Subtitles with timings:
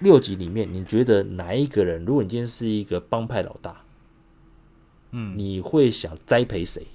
[0.00, 2.04] 六集里面，你觉得哪一个人？
[2.04, 3.84] 如果你今天是一个帮派老大，
[5.12, 6.86] 嗯，你会想栽培谁？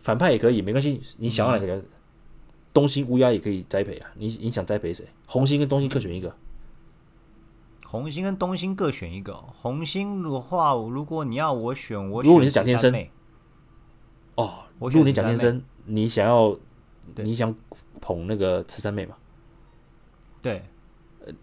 [0.00, 1.00] 反派也可以，没关系。
[1.16, 1.84] 你想要哪个人？
[2.72, 4.10] 东星乌鸦也可以栽培啊。
[4.16, 5.06] 你你想栽培谁？
[5.26, 6.34] 红星跟东星各选一个。
[7.86, 9.34] 红星跟东星各选一个。
[9.34, 12.92] 红星的话，如果你要我选，我选如果你是蒋天生，
[14.34, 16.58] 哦，我如果你蒋天生，你想要，
[17.16, 17.54] 你想
[18.00, 19.16] 捧那个慈三妹嘛？
[20.42, 20.62] 对。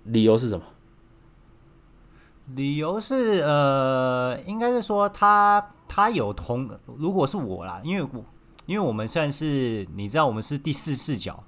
[0.04, 0.66] 理由是什么？
[2.56, 8.26] 理由是呃，应该是说他他有同，如果是我啦，因为我
[8.66, 11.44] 因为我们算是你知道我们是第四视角，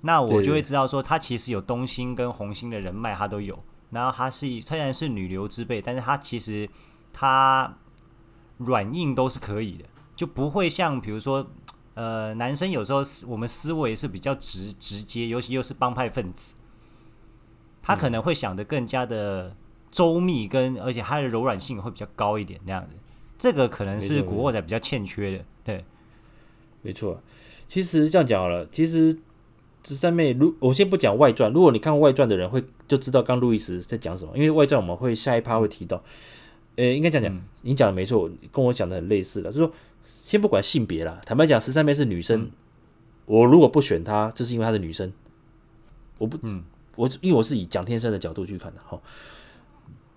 [0.00, 3.58] 那我就会知道说他其实有东星跟红星的人脉，他都有。
[3.90, 6.68] 然后他是虽然是女流之辈，但是他其实
[7.12, 7.76] 他
[8.58, 9.84] 软硬都是可以的，
[10.16, 11.46] 就不会像比如说
[11.94, 16.54] 呃，男生有时候我们思维是比较直直接，尤其又是帮派分子。
[17.88, 19.56] 他可能会想得更加的
[19.90, 22.94] 周密，跟而且它的柔软性会比较高一点，那样子，
[23.38, 25.44] 这个可能是古惑仔比较欠缺的。
[25.64, 25.82] 对，
[26.82, 27.22] 没错。
[27.66, 29.18] 其实这样讲好了，其实
[29.84, 36.02] 十三妹，如我先不讲外传，如果你看过外传的人会就知道刚路易斯在讲什么，因为外传我们会下一趴会提到。
[36.76, 39.72] 呃，应该讲讲，你讲的没错，跟我讲的很类似的，就是说
[40.04, 42.50] 先不管性别啦，坦白讲，十三妹是女生，嗯、
[43.24, 45.10] 我如果不选她，就是因为她是女生，
[46.18, 46.62] 我不嗯。
[46.98, 49.00] 我因为我是以蒋天生的角度去看的，哈，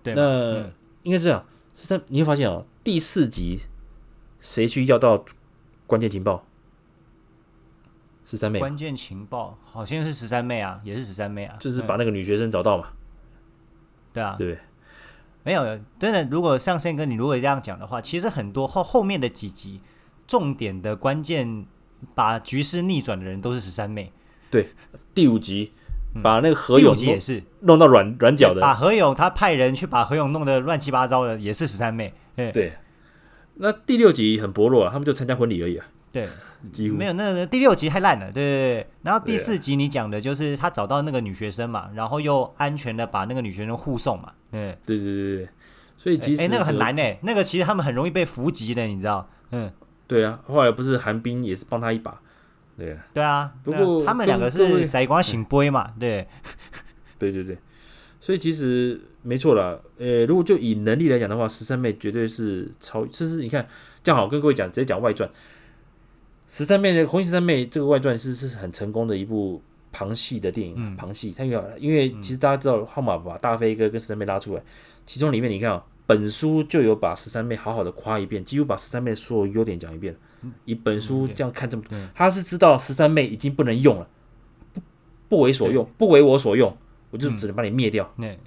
[0.02, 0.72] 对，那、嗯、
[1.04, 1.46] 应该是这样。
[1.76, 3.60] 十三，你会发现哦，第四集
[4.40, 5.24] 谁去要到
[5.86, 6.44] 关键情报？
[8.24, 8.58] 十三妹。
[8.58, 12.88] 关键情报好像是十三妹啊，也是十三妹啊，就是把那个女学生找到嘛。
[14.12, 14.58] 对啊，对，
[15.44, 15.62] 没有
[16.00, 16.24] 真的。
[16.32, 19.80] 如果像宪哥你如果这样讲的话，其实很多后后面的几集
[20.26, 21.64] 重点的关键
[22.12, 24.12] 把局势逆转的人都是十三妹。
[24.50, 24.70] 对，
[25.14, 25.72] 第五集。
[26.20, 32.12] 把那个何勇也是弄到软软脚的，把何勇他派人去把何勇弄得乱七八糟的，也是十三妹。
[32.34, 32.74] 对，
[33.54, 35.86] 那第六集很薄弱啊，他们就参加婚礼而已啊。
[36.12, 36.28] 对，
[36.72, 37.12] 几乎没有。
[37.14, 38.86] 那个第六集太烂了，对对对。
[39.02, 44.32] 然后第四集你讲的就是他找到那个女学生嘛，然后又安全的把那个女学生护送嘛。
[44.52, 45.48] 嗯对对对对。
[45.96, 49.30] 所以其实哎、欸，那个很难哎，那个其实他们很容易被伏击的，你知道？
[49.52, 49.72] 嗯，
[50.06, 50.40] 对啊。
[50.46, 52.20] 后来不是韩冰也是帮他一把。
[52.84, 56.26] 对啊，对啊，不过他们两个是甩光醒杯嘛，对，
[57.18, 57.56] 对对对，
[58.20, 59.78] 所以其实没错啦。
[59.98, 63.06] 呃，如果就以能力来讲的话，十三妹绝对是超。
[63.06, 63.66] 其实你看，
[64.02, 65.30] 这样好跟各位讲，直接讲外传。
[66.48, 71.32] 十三妹的《红衣十三妹》这个外传是是很成功的一部旁系的电影，嗯、旁戏。
[71.36, 74.62] 它有，因为其实大家知道，号码把大飞哥跟十三妹拉出来，
[75.06, 80.14] 其中里面你看啊，本书就有把十三妹好好的夸一遍，几乎把十三妹所有优点讲一遍。
[80.64, 84.08] 以本书这样看这么多，他是知道十三妹已经不能用了，
[84.72, 84.80] 不
[85.28, 86.76] 不为所用，不为我所用，
[87.10, 88.12] 我就只能把你灭掉。
[88.18, 88.38] 对，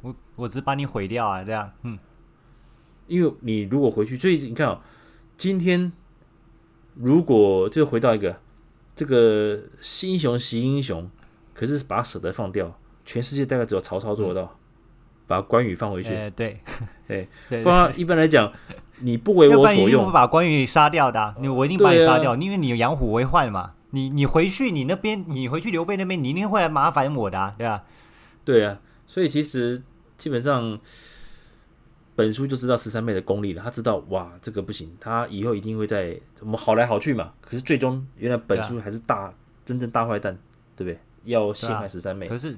[0.00, 1.70] 我我只把你毁掉啊，这样。
[1.82, 1.98] 嗯，
[3.06, 4.80] 因为你如果回去，所以你看啊，
[5.36, 5.92] 今天
[6.94, 8.40] 如果就回到一个
[8.94, 11.10] 这个新英雄惜英雄，
[11.52, 14.58] 可是把他舍得放掉，全世界大概只有曹操做得到，
[15.26, 16.10] 把关羽放回去。
[16.36, 16.60] 对，
[17.06, 17.28] 对，
[17.62, 18.52] 不然一般来讲。
[19.00, 23.72] 你不为我所用，不把关羽杀掉的，你我一定把你杀掉，因为你有养虎为患嘛。
[23.90, 27.82] 你你回去，你那边，你回去刘备那边，你一定会来麻烦我的，对吧？
[28.44, 29.82] 对啊，所以其实
[30.16, 30.78] 基本上
[32.14, 33.62] 本书就知道十三妹的功力了。
[33.62, 37.32] 他知道哇，这个不行，他以后一定会在我们好来好去嘛。
[37.40, 39.34] 可是最终原来本书还是大
[39.64, 40.38] 真正大坏蛋，
[40.76, 40.98] 对不对？
[41.24, 42.56] 要陷害十三妹，可是。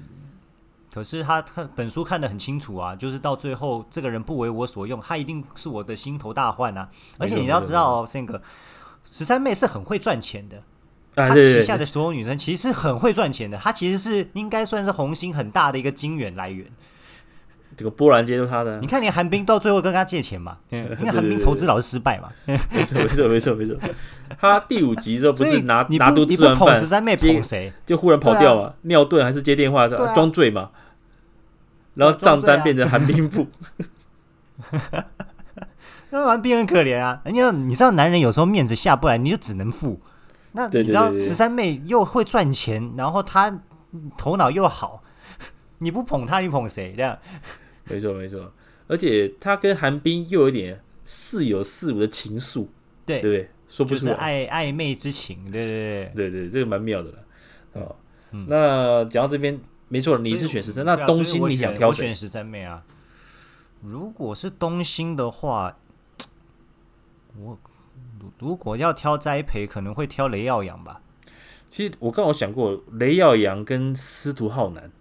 [0.93, 6.87] 可是他看本书看得很清楚啊，就是到最后这个人不为我所用，他一定是我的心头大患啊！
[7.17, 8.39] 而且你要知道哦，三哥
[9.03, 10.61] 十三妹是很会赚钱的，
[11.15, 16.67] 他旗下的所有女生其实是很会赚钱的，她其实是应该算是红星很大的一个金源来源。
[17.75, 22.29] 这个波兰街都是他的，你看连韩冰到最后跟他借钱嘛， 因为韩冰筹资老是失败嘛。
[22.45, 23.75] 没错没错没错没错，
[24.39, 27.73] 他第五集之后不是拿拿毒吃完饭，十三妹捧谁？
[27.83, 30.69] 就忽然跑掉了，尿遁还是接电话装醉嘛？
[31.95, 33.47] 然后账单变成韩冰付，
[36.09, 37.21] 那韩冰很可怜啊。
[37.25, 39.99] 你要你知道，男人有时候面子下不来，你就只能付。
[40.53, 43.59] 那你知道十三妹又会赚钱，然后她
[44.17, 45.03] 头脑又好，
[45.79, 46.93] 你不捧她，你捧谁？
[46.97, 47.17] 这样
[47.85, 48.51] 没错没错。
[48.87, 52.67] 而且她跟韩冰又有点似有似无的情愫，
[53.05, 53.49] 对对对？
[53.67, 57.17] 说不出来暧暧昧之情，对对对对对，这个蛮妙的了。
[57.73, 57.95] 哦，
[58.47, 59.59] 那讲到这边。
[59.93, 62.05] 没错，你是选十三，那东兴你想挑谁？
[62.05, 62.83] 我选十三妹啊。
[63.83, 65.77] 如果是东兴的话，
[67.37, 67.59] 我
[68.39, 70.99] 如果要挑栽培，可能会挑雷耀阳吧。
[71.69, 74.91] 其实我刚好想过雷耀阳跟司徒浩南。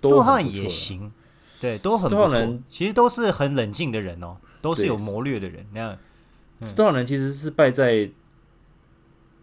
[0.00, 1.12] 都好像也行，
[1.60, 2.58] 对，都很不错。
[2.68, 5.64] 其实都是很冷静的人哦，都是有谋略的人。
[5.72, 5.98] 那样，
[6.62, 8.10] 司徒浩南其实是败在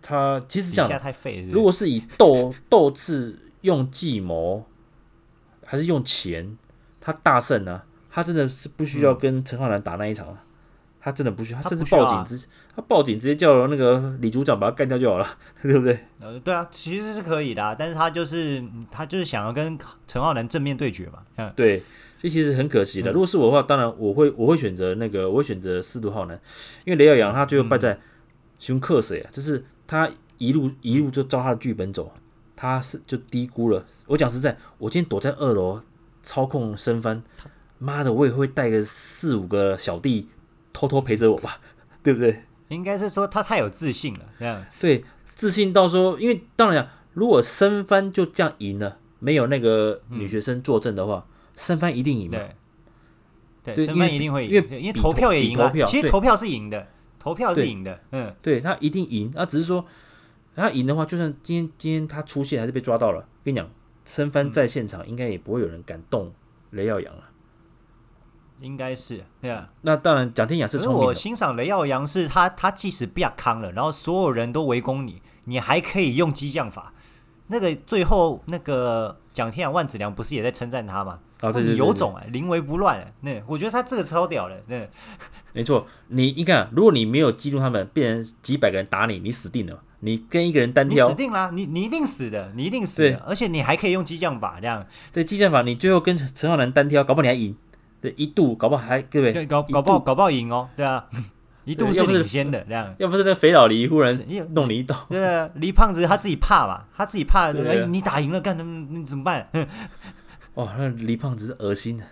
[0.01, 1.01] 他其实这样。
[1.49, 4.65] 如果是以斗斗智用计谋，
[5.65, 6.57] 还是用钱，
[6.99, 7.85] 他大胜呢、啊？
[8.09, 10.43] 他真的是不需要跟陈浩南打那一场啊。
[11.03, 15.27] 他真的不需要，他甚至报警直，他报警直接叫那个李组长把他干掉就好了，
[15.63, 15.97] 对不对？
[16.19, 19.75] 呃，对啊，其实是可以的、啊，但是他就是他就是想要跟
[20.05, 21.23] 陈浩南正面对决嘛。
[21.37, 21.79] 嗯，对，
[22.19, 23.11] 所以其实很可惜的。
[23.11, 26.39] 如果是我的话，当然我会我会选择那个，我会选择司徒浩南，
[26.85, 27.99] 因为雷耀阳他最后败在
[28.59, 29.29] 熊克谁啊？
[29.31, 30.07] 就是他
[30.37, 32.13] 一路一路就照他的剧本走，
[32.61, 33.83] 他是就低估了。
[34.05, 35.81] 我讲实在，我今天躲在二楼
[36.21, 37.23] 操控升帆，
[37.79, 40.29] 妈的，我也会带个四五个小弟。
[40.73, 41.59] 偷偷陪着我吧，
[42.01, 42.43] 对不对？
[42.69, 45.03] 应该是说他太有自信了，这样对，
[45.35, 51.25] 自信到说，因为当然讲，如果升帆就这样赢了，没有那个女学生作证的话，
[51.57, 52.39] 升幡、嗯、一定赢嘛？
[53.63, 56.87] 对，对，升幡一定会赢，因为因为投票也赢了，其实投票是赢的，
[57.19, 59.85] 投票是赢的，嗯，对他一定赢，那只是说
[60.55, 63.69] 他赢的话，就算今天今天他出现还是被抓到了，跟你讲，
[64.05, 66.31] 升幡在现场应该也不会有人敢动
[66.71, 67.23] 雷耀阳了。
[68.59, 71.07] 应该是对啊，那当然，蒋天雅是聪明的。
[71.07, 76.93] 我欣赏雷耀阳是他，他即使不要康了，然后所有人都围攻你，你还可以用激将法。
[77.47, 81.19] 那个最后那个蒋天雅万子良不是也在称赞他吗？
[81.39, 83.11] 啊，对对，有种啊，临危不乱。
[83.21, 84.63] 那我觉得他这个超屌的。
[84.67, 84.87] 那
[85.53, 89.81] 没错，你你看，如果你没有激怒他们，变成几百个人打你，你死定了。
[90.01, 93.17] 你跟一个人单挑，你死定了，你你一定死的，你一定死的。
[93.25, 94.85] 而且你还可以用激将法这样。
[95.13, 97.55] 对，激将法，你最后跟陈浩南单挑，搞不好你还赢。
[98.01, 99.45] 对，一度搞不好还对不对？
[99.45, 101.05] 搞搞不好搞不好赢哦，对啊，
[101.65, 102.95] 一度是领先的这样。
[102.97, 104.11] 要不是那肥佬黎忽然
[104.55, 108.87] 弄你一刀，对啊，黎胖子他自己怕嘛，他自己怕，哎，你打赢了干什么？
[108.89, 109.47] 你怎么办？
[110.55, 112.03] 哇，那黎胖子是恶心的，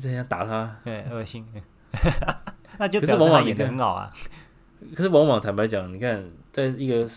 [0.00, 1.44] 这样打他，对，恶心。
[2.78, 4.10] 那就表示他演的很好啊。
[4.94, 7.08] 可是往往坦白讲，你看，在一个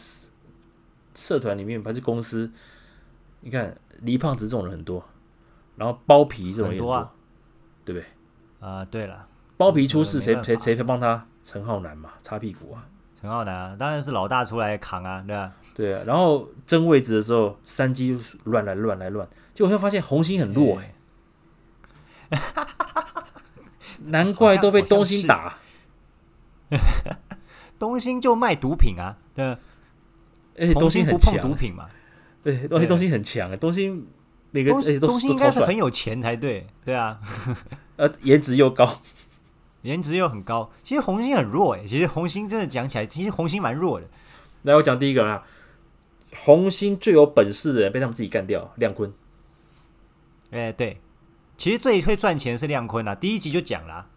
[1.13, 2.51] 社团里面还是公司，
[3.41, 5.05] 你看黎胖子这种人很多，
[5.75, 7.11] 然后包皮这种人很多，
[7.83, 8.07] 对不对？
[8.67, 9.27] 啊，对了，
[9.57, 11.27] 包皮出事，谁谁谁帮他？
[11.43, 12.87] 陈浩南嘛，擦屁股啊。
[13.19, 15.53] 陈浩南啊，当然是老大出来扛啊，对吧？
[15.73, 22.41] 对啊，然后争位置的时候，三鸡乱来乱来乱，结果会发现红星很弱哎，
[24.05, 25.57] 难怪都被东星打。
[27.77, 31.89] 东兴就卖毒品啊，对，而且东兴不碰毒品嘛，
[32.44, 34.07] 对，而且东兴很强啊，东兴
[34.51, 37.19] 每个东东兴应该是很有钱才对，对啊。
[37.98, 39.01] 呃，颜值又高，
[39.83, 40.69] 颜值又很高。
[40.83, 44.07] 其实红星很弱诶，其实红星真的讲起来，其实红星蛮弱的。
[44.63, 45.44] 来，我讲第一个啦，
[46.36, 49.13] 红星最有本事的人被他们自己干掉，亮坤。
[50.51, 51.00] 哎、欸，对，
[51.57, 53.16] 其实最会赚钱是亮坤啊。
[53.16, 54.07] 第一集就讲了，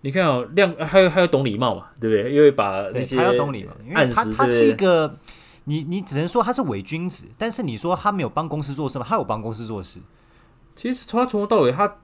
[0.00, 2.34] 你看哦，亮还有还有懂礼貌嘛，对不对？
[2.34, 5.16] 因为把那些他要懂礼貌，因为他他是一个，
[5.64, 9.06] 你你只能说他是伪君子，但是你说他没有帮公司做事吗？
[9.08, 10.00] 他有帮公司做事。
[10.76, 11.96] 其实从他从头到尾他。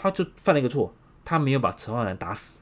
[0.00, 2.60] 他就犯了一个错，他没有把陈浩南打死。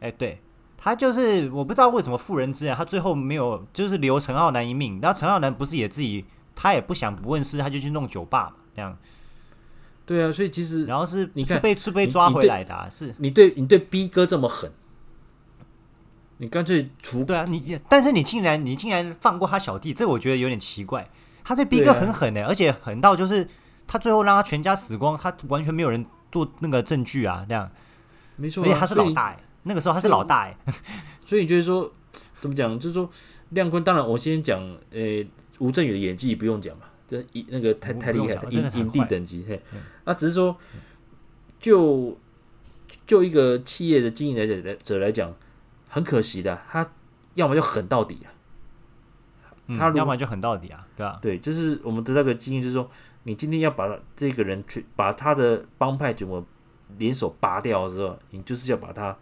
[0.00, 0.40] 哎、欸，对，
[0.78, 4.98] 他就是我不知道为什么妇人之仁，他最后没有就是留陈浩南一命。
[5.02, 8.96] 然后陈浩南不是也自己，他也不想不问事，他就去弄酒吧嘛，这样。
[10.04, 14.70] 对啊，所以其实然后是你是被是被抓回来的、啊，是你对你对 B 哥这么狠，
[16.38, 21.08] 你干脆除对啊，你但是你竟然你竟然放过他小弟，这我觉得有点奇怪。
[21.44, 23.48] 他对 B 哥很狠呢、欸，啊、而且狠到就是
[23.86, 26.04] 他最后让他全家死光，他完全没有人。
[26.32, 27.70] 做那个证据啊，这样
[28.36, 30.56] 没错、啊，而且他是老大哎，那个时候他是老大哎，
[31.26, 31.92] 所以你觉得说
[32.40, 32.80] 怎么讲？
[32.80, 33.10] 就是说
[33.50, 34.58] 亮坤，当然我先讲，
[34.92, 35.28] 呃、欸，
[35.58, 39.60] 吴镇宇的演技不用讲嘛，这一那个太太厉害了，影影帝等级嘿，
[40.04, 40.56] 那、只是说
[41.60, 42.18] 就
[43.06, 45.32] 就一个企业的经营者者来讲，
[45.88, 46.90] 很可惜的，他
[47.34, 48.32] 要么就狠到底啊，
[49.76, 51.18] 他、嗯、要么就狠到底啊，对吧？
[51.20, 52.90] 对，就是我们得到个经验，就是说。
[53.24, 56.44] 你今天要把这个人去把他的帮派怎么
[56.98, 59.16] 联手拔掉的时候，你就是要把他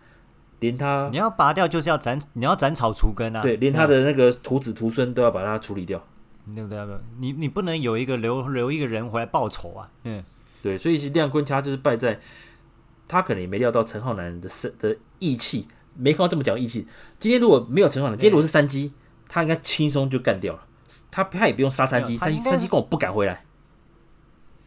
[0.61, 3.43] 连他你要拔掉，就是要斩你要斩草除根啊！
[3.43, 6.03] 对，连他的那个徒子徒孙都要把他处理掉，
[6.55, 6.79] 对不对？
[7.19, 9.91] 你你不能有一个留留一个人回来报仇啊！
[10.05, 10.23] 嗯，
[10.63, 12.21] 对，所以是亮坤他就是败在，
[13.07, 16.87] 他可能也没料到陈浩南的生的义气，没看到这么讲义气。
[17.19, 18.93] 今天如果没有陈浩南，今天如果是山鸡，
[19.29, 20.67] 他应该轻松就干掉了，
[21.11, 23.45] 他他也不用杀山鸡，山鸡山鸡跟我不敢回来。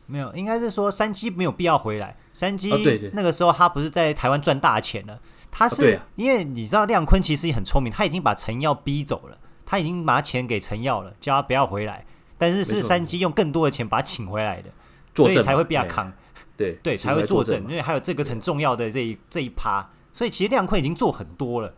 [0.05, 2.17] 没有，应该是说山鸡没有必要回来。
[2.33, 2.69] 山鸡
[3.13, 5.19] 那个时候他不是在台湾赚大钱了，
[5.51, 9.37] 他是因为你知道亮坤其实也很聪明，他已经把陈耀逼走了，
[9.73, 12.05] 他已经拿钱给陈耀了，叫他不要回来。
[12.37, 14.69] 但是是山鸡用更多的钱把他请回来的。
[15.15, 16.13] 所以才会被他扛。
[16.55, 21.73] 对对，才会作证，因为还有这个很重要的这一这一趴，所以其实亮坤已经做很多了。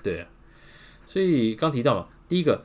[0.00, 0.28] 对啊，
[1.08, 2.64] 所以刚提到嘛，第一个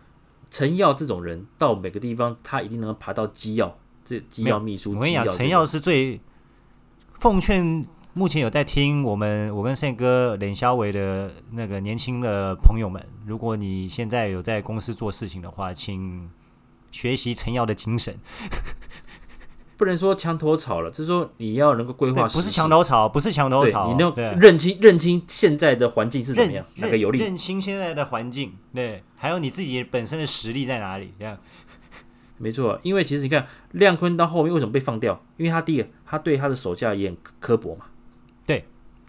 [0.51, 4.93] 陈耀这种人到每个地方，他一定能爬到机要，这机要秘书。
[4.93, 6.21] 我跟你讲，陈耀是最
[7.15, 16.29] 奉劝目前有在听我们我跟宪哥冷肖伟的那个年轻的朋友们，如果你现在有在公司做事情的话，请
[16.91, 18.17] 学习陈耀的精神。
[19.77, 27.19] 不能说墙头草了，就是说你要能够规划，不是墙头草，不是墙头草，你要认清认清现在的环境是怎么样，哪个有利？
[27.19, 31.13] 认清现在的环境，对，还有你自己本身的实力在哪里？
[31.17, 31.37] 这样，
[32.37, 35.23] 没错，因为其实你看亮坤到后面为什么被放掉？
[35.37, 37.98] 因为他第一个，他对他的手下也很刻薄嘛，对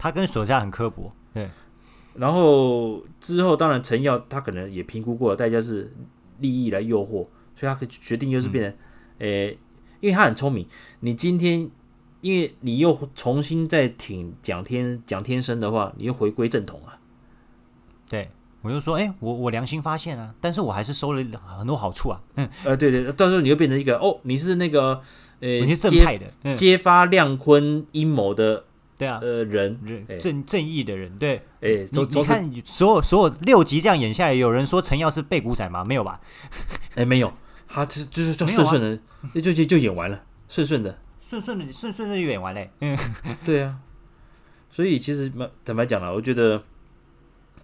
[0.00, 1.48] 他跟手下很刻薄，对。
[2.14, 5.94] 然后之后，当然陈耀他可能也评估过了，代价是
[6.38, 8.72] 利益来诱惑，所以他决定就是变成，
[9.18, 9.50] 诶、嗯。
[9.50, 9.58] 欸
[10.00, 10.66] 因为他很聪明，
[11.00, 11.70] 你今天
[12.22, 16.96] 因为你又重新再挺蒋天蒋天生的话，你又回归正统啊。
[18.08, 18.30] 对，
[18.62, 21.22] 我就说，哎、欸，我我良心发现啊，但是我还是收了
[21.58, 22.18] 很多好处啊。
[22.36, 25.02] 嗯，呃，对对，到时候你又变成一个哦，你是那个
[25.40, 28.64] 呃，你是正派的，揭，揭发亮坤阴谋的，
[29.00, 35.82] 对啊，呃，人人正正义的人，对，哎，你你看所有所有六集这样演下来，有人说陈耀是背骨仔吗？
[35.82, 36.20] 没有吧？
[36.96, 37.32] 哎，没有。
[37.66, 38.78] 他就就是就顺顺
[39.32, 42.70] 的，就就就演完了，顺顺的，顺顺的，顺顺的就演完嘞。
[42.80, 42.98] 嗯，
[43.46, 43.78] 对啊。
[44.68, 45.32] 所以其实
[45.64, 46.62] 坦白讲了，我觉得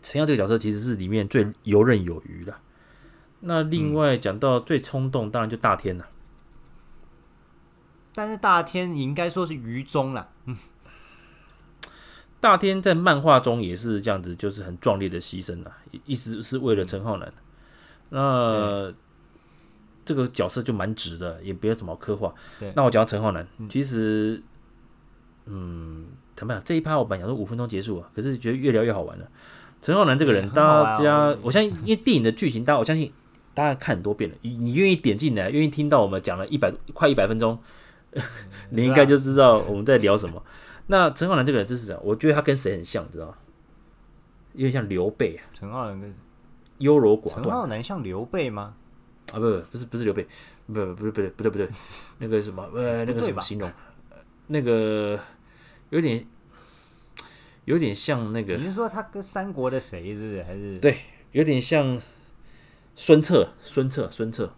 [0.00, 2.57] 陈耀这个角色其实是里面最游刃有余的。
[3.40, 6.07] 那另外讲到最冲动，当然就大天了。
[8.14, 10.31] 但是大天你应该说是愚忠了。
[10.47, 10.57] 嗯，
[12.40, 17.33] 大天在漫画中也是这样子，就是很壮烈的牺牲啊，一直是为了陈浩南。
[18.11, 18.93] 那。
[20.09, 22.33] 这个角色就蛮直的，也没有什么刻画。
[22.76, 24.40] 那我讲陈浩南，其实，
[25.47, 26.62] 嗯，怎么样？
[26.64, 29.26] 这一趴我本来想说五分钟结束啊，可是觉得越聊越好玩了。
[29.83, 33.12] 陈浩南这个人，大家我相信，因为电影的剧情，大家我相信
[33.52, 34.37] 大家看很多遍了。
[34.43, 37.59] 你你愿意点进来，愿意听到我们讲了一百快一百分钟，
[38.71, 40.40] 你应该就知道我们在聊什么。
[40.87, 43.35] 那陈浩南这个人就是这样，我觉得他跟谁很像，知道吗？
[44.52, 45.45] 有点像刘备啊。
[45.52, 46.14] 陈浩南跟
[46.78, 47.43] 优柔寡断。
[47.43, 48.75] 陈浩南像刘备吗？
[49.33, 50.25] 啊不不不是不是刘备，
[50.66, 51.69] 不不不是不对不对不对，
[52.19, 53.69] 那个什么呃那个什么形容，
[54.47, 55.19] 那个
[55.90, 56.25] 有点
[57.64, 58.55] 有点像那个。
[58.55, 60.43] 你是说他跟三国的谁是不是？
[60.45, 60.99] 还是对，
[61.33, 62.00] 有点像
[62.95, 64.55] 孙策孙策孙策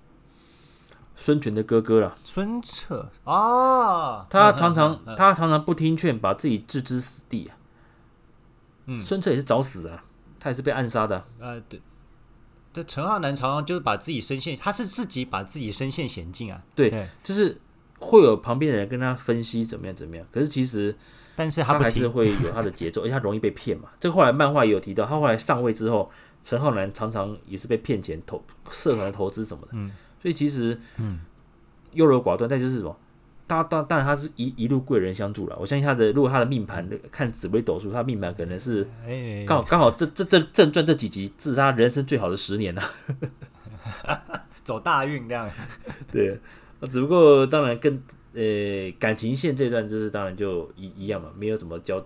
[1.20, 2.16] 孙权的哥哥啦。
[2.22, 7.56] 孙策啊，他常常他常常不听劝，把自己置之死地啊。
[8.86, 10.04] 嗯，孙策也是找死啊，
[10.38, 11.24] 他也是被暗杀的啊。
[11.40, 11.82] 呃对。
[12.72, 16.62] 这陈浩南常常就是把自己身陷，他是自己把自己身陷险境啊。
[16.76, 17.60] 对，对就是
[17.98, 20.24] 会有旁边的人跟他分析怎么样怎么样。
[20.30, 20.96] 可是其实，
[21.34, 23.88] 但是他还是会有他的节奏，而且他容易被骗嘛。
[23.98, 26.08] 这个后来漫画也有提到，他后来上位之后，
[26.44, 29.68] 陈浩南常常也是被骗钱投社团投资什么的。
[29.72, 31.20] 嗯，所以其实，嗯，
[31.92, 32.96] 优柔寡断，但就是什么。
[33.46, 35.56] 他当当然，他是一一路贵人相助了。
[35.58, 38.86] 我相信他的，如果他的命盘看紫微斗数，他命盘可能是
[39.46, 42.82] 刚好刚好这这这正传这几集，这是他人生最好的十年了，
[44.62, 45.50] 走大运这样。
[46.12, 46.38] 对，
[46.90, 48.02] 只不过当然跟
[48.34, 52.04] 呃感情线这段就是当然就一一样嘛，没有怎么交。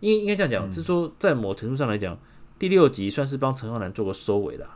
[0.00, 2.18] 应应该这样讲，就是说在某程度上来讲，
[2.58, 4.68] 第六集算是帮陈浩南做个收尾了，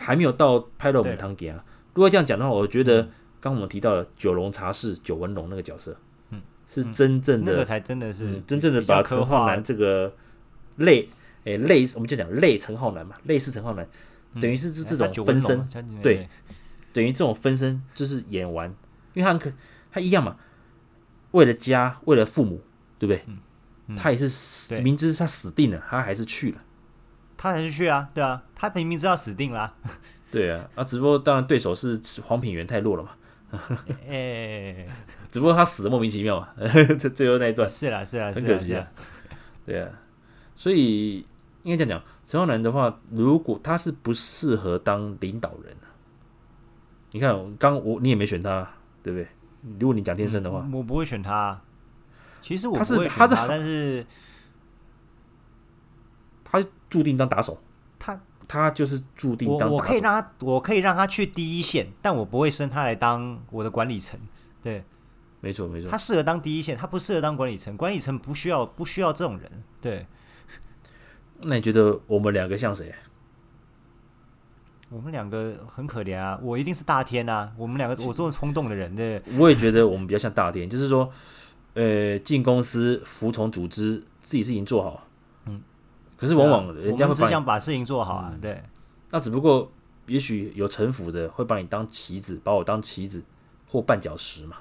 [0.00, 1.64] 还没有到拍到我们堂给啊。
[1.94, 3.08] 如果这样讲的话，我觉得。
[3.42, 5.96] 刚我们提到的九龙茶室九纹龙那个角色，
[6.28, 10.14] 嗯，是真正的，那个才真的是、嗯、真正的把陈浩南这个
[10.76, 11.08] 类，
[11.44, 13.88] 诶类，我们就讲类陈浩南嘛，类似陈浩南，
[14.38, 15.66] 等于是是这种分身，
[16.02, 16.28] 对，
[16.92, 18.68] 等于这种分身就是演完，
[19.14, 19.50] 因为他很可
[19.90, 20.36] 他一样嘛，
[21.30, 22.60] 为了家，为了父母，
[22.98, 23.24] 对不对？
[23.86, 26.62] 嗯、他也是明知他死定了，他还是去了，
[27.42, 29.74] 他还是去啊，对啊，他明明知道死定了，
[30.30, 33.12] 对啊，啊，只不过当然对手是黄品源太弱了嘛。
[34.06, 34.86] 哎，
[35.32, 36.54] 只不过他死的莫名其妙啊！
[37.00, 38.86] 这最后那一段是啦，是啦，很可惜啊。
[39.64, 39.88] 对啊，
[40.54, 41.26] 所以
[41.62, 45.74] 应该这样讲，陈浩南的话，如果他是不适合当领导人，
[47.12, 48.70] 你看，刚我你也没选他，
[49.02, 49.26] 对不对？
[49.80, 51.58] 如果你讲天生的话，我不会选他。
[52.42, 54.06] 其实我他是他是，但是
[56.50, 57.58] 他注定当打手。
[57.98, 58.20] 他。
[58.52, 59.70] 他就是注定当。
[59.70, 64.18] 我我可以让他，我可以让他去第一线，但我不会升他来当我的管理层。
[64.60, 64.82] 对，
[65.40, 65.88] 没错没错。
[65.88, 67.76] 他适合当第一线，他不适合当管理层。
[67.76, 69.48] 管理层不需要不需要这种人。
[69.80, 70.04] 对。
[71.42, 72.92] 那你觉得我们两个像谁？
[74.88, 79.22] 我们两个很可怜啊，我一定是大天啊，我们两个 我这么冲动的人，对。
[79.38, 81.08] 我也觉得我们比较像大天，就是说，
[81.74, 85.06] 呃，进公司服从组织，自己事情做好。
[86.20, 86.22] 嗯。
[86.22, 88.62] 可是往往人家会只想把事情做好啊，嗯、对。
[89.10, 89.72] 那只不过
[90.06, 93.24] 也许有城府的会把你当棋子，把我当棋子
[93.66, 94.58] 或绊脚石嘛。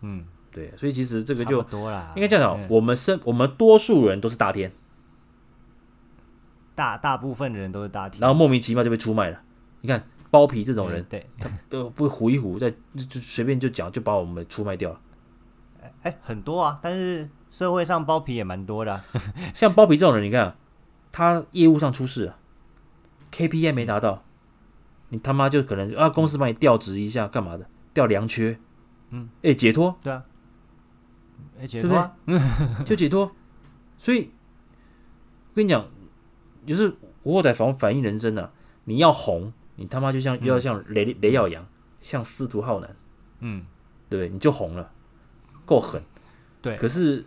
[0.00, 4.72] 嗯，对，所以其实这个就多了，应该这样讲，我们身我们多数人都是大天。
[6.74, 9.40] 大大部分的人都是大天，然后莫名其妙就被出卖了。
[9.82, 15.00] 你看包皮这种人，对，他都不会唬一糊，再就随便就讲，就把我们出卖掉了。
[16.04, 19.04] 哎，很多啊，但是社会上包皮也蛮多的啊。
[19.52, 20.56] 像包皮这种人，你看
[21.10, 22.38] 他业务上出事了
[23.32, 24.22] ，KPI 没达到，
[25.08, 27.66] 你他妈就可能啊，公司把你调职一下，干嘛的？
[27.92, 28.58] 调良缺，
[29.10, 30.24] 嗯，哎，解脱，对啊，
[31.58, 32.10] 哎，解脱，
[32.86, 33.32] 就解脱。
[33.98, 34.30] 所以
[35.50, 35.84] 我跟你讲。
[36.66, 38.50] 就是古惑仔反反映人生啊！
[38.84, 41.62] 你要红，你他妈就像又要像雷雷耀阳，
[42.00, 42.96] 像司徒浩南，
[43.40, 43.66] 嗯，
[44.08, 44.32] 对不对？
[44.32, 44.90] 你就红了，
[45.64, 46.02] 够狠。
[46.62, 46.76] 对。
[46.76, 47.24] 可是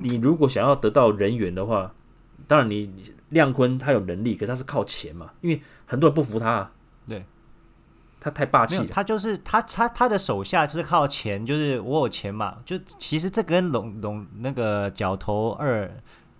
[0.00, 1.92] 你如果想要得到人缘的话，
[2.46, 2.92] 当然你
[3.30, 6.72] 亮坤他有能力，可是他是靠钱嘛，因为很多人不服他啊。
[7.06, 7.24] 对。
[8.20, 8.86] 他太霸气了。
[8.90, 12.58] 他就是他他他的手下就是靠钱，就是我有钱嘛。
[12.64, 15.90] 就其实这跟龙龙那个角头二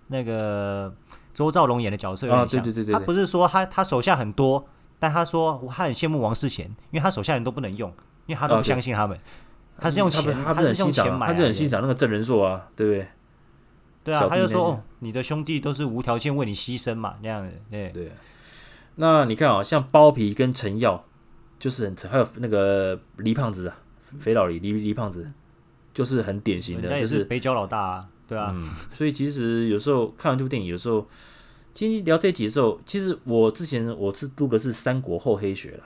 [0.08, 0.94] 那个。
[1.34, 4.68] 周兆龙演的角色有点像，对对对对，他不是说他他手下很多，
[4.98, 7.90] 但他说他很羡慕王世贤，因为他手下人都不能用，
[8.26, 9.18] 因为他都不相信他们，
[9.78, 13.08] 他是用钱，他是很欣赏，他就很欣赏那个郑仁硕啊，对不对？
[14.04, 18.12] 对啊，他就说哦，你的兄弟都是无条件为你牺牲嘛，那样的，对对。
[18.96, 21.04] 那你看啊，像包皮跟陈耀，
[21.58, 23.78] 就是很还有那个黎胖子啊，
[24.18, 25.32] 肥佬黎黎黎胖子，
[25.94, 28.08] 就是很典型的，就是北角老大啊。
[28.28, 31.06] 对啊、嗯，所以其实有时候看完这部电影，有时候
[31.74, 35.84] 其实聊这一集的时候，其实我之前我是读的是《三国后黑学》啦，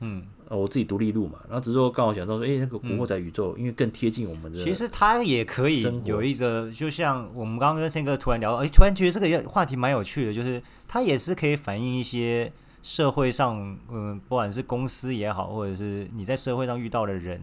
[0.00, 12.52] 嗯，我自己独立录嘛，然后只是说刚好想到说，哎、欸，那个古惑仔宇宙，嗯、因为更贴近我们的，其实它也可以有一个，就像我们刚刚跟宪哥突然聊，哎，突然觉得这个话题蛮有趣的，就是它也是可以反映一些
[12.82, 17.40] 社会上，嗯，不管是公司也好，或者是你在社会上遇到的人。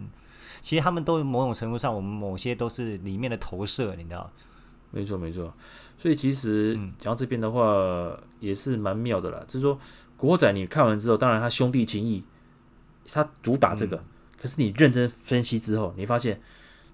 [0.61, 4.29] 其实他们都某种程度上，我们某些都是里面的投射，你知道？
[4.91, 5.53] 没错，没错。
[5.97, 9.41] 所以其实讲到这边的话，嗯、也是蛮妙的啦。
[9.47, 9.79] 就是说，
[10.17, 12.21] 古惑仔你看完之后，当然他兄弟情义，
[13.11, 13.97] 他主打这个。
[13.97, 14.05] 嗯、
[14.41, 16.41] 可是你认真分析之后，你发现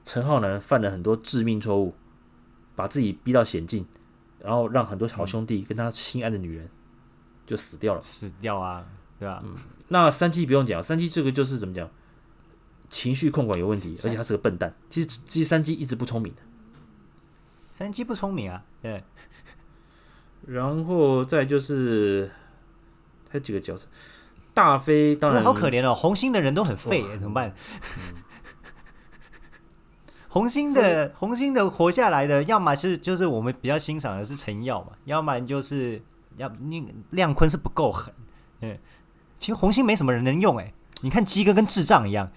[0.03, 1.95] 陈浩南犯了很多致命错误，
[2.75, 3.85] 把自己逼到险境，
[4.39, 6.69] 然后让很多好兄弟跟他心爱的女人
[7.45, 8.85] 就死掉了，死掉啊，
[9.19, 9.43] 对吧、啊？
[9.45, 9.55] 嗯。
[9.89, 11.89] 那三七不用讲，三七这个就是怎么讲？
[12.87, 14.73] 情绪控管有问题，而且他是个笨蛋。
[14.89, 16.41] 其实，其实三鸡一直不聪明的。
[17.71, 19.03] 三鸡不聪明啊，对。
[20.45, 22.29] 然后再就是，
[23.27, 23.87] 还有几个角色，
[24.55, 25.93] 大飞当然好可怜哦。
[25.93, 27.49] 红星的人都很废，怎么办？
[27.49, 28.15] 嗯、
[30.29, 36.01] 红星的红星的活下来的，要么是就是我们比较欣赏的是陈耀嘛，要么就是
[36.37, 38.13] 要你亮坤是不够狠。
[38.61, 38.77] 嗯，
[39.37, 42.31] 其实红星没什么人能用哎，你看鸡哥跟智障一样。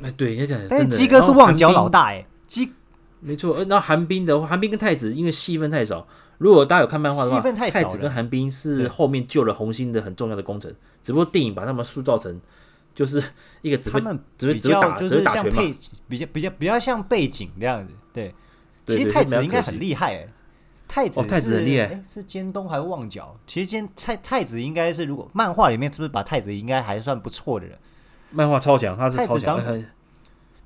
[0.00, 0.86] 哎，对，你要讲但是。
[0.96, 2.72] 鸡哥是旺角老大，哎，鸡
[3.18, 3.64] 没错。
[3.64, 6.06] 那寒冰的话，韩冰跟太子因为戏份太少。
[6.38, 10.74] 如果大家有看漫画的话，太子跟寒冰是后面救了红星的很重要的功臣。
[11.02, 12.40] 只不过电影把他们塑造成
[12.94, 13.22] 就是
[13.62, 14.00] 一个只会
[14.36, 15.74] 只会只会打就是像配
[16.08, 17.92] 比较比较比较像背景这样子。
[18.12, 18.34] 对，
[18.86, 20.26] 其实太子应该很厉害，哎，
[20.86, 23.36] 太子太子很厉害，是尖东还是旺角？
[23.46, 27.78] 其实尖太太子应该是如果漫画里面是不是把太子应该还算不错的人？
[28.30, 29.60] 漫画超强，他是超强。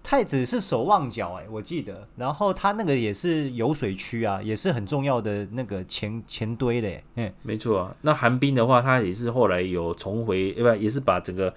[0.03, 2.09] 太子是守望角哎，我记得。
[2.17, 7.05] 然后他那个也是游水区啊，也是很重要的那个钱钱堆的哎。
[7.15, 7.97] 嗯，没错啊。
[8.03, 11.55] 那韩冰的话，他也是后来有重回，不也是把整个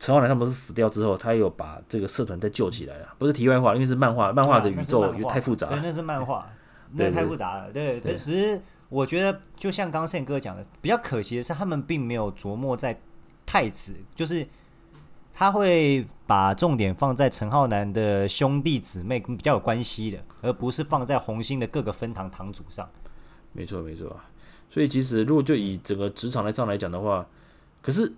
[0.00, 3.14] 陈浩南他们是死掉之后，他又把这个社团再救起来了。
[3.18, 5.76] 不是题外话，因为是漫画，漫画的宇宙又太复杂了。
[5.76, 6.50] 对，那是漫画，
[6.92, 7.70] 那太复杂了。
[7.70, 13.00] 对，其实我觉得就像刚刚宪哥讲的，比较可惜的是他们并没有琢磨在
[13.46, 14.44] 太子，就是。
[15.32, 22.88] 他会把重点放在陈浩南的兄弟姊妹比较有关系的，而不是放在红星的各个分堂堂主上。
[23.52, 24.20] 没错，没错。
[24.68, 27.26] 所以其实如果就以整个职场来上来讲的话，
[27.80, 28.12] 可是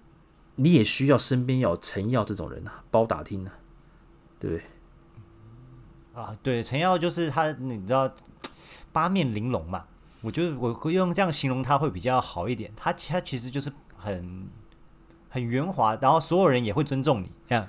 [0.57, 3.53] 你也需要身边要有陈耀这种人啊，包打听啊，
[4.41, 6.21] 对不对？
[6.21, 8.13] 啊，对，陈耀就是他，你知道
[8.91, 9.85] 八面玲珑嘛？
[10.23, 12.73] 我觉得我会用这样形容他会比较好一点。
[12.77, 14.49] 他他其实就是很。
[15.33, 17.67] 很圆滑，然后所有人也会尊重你，这样，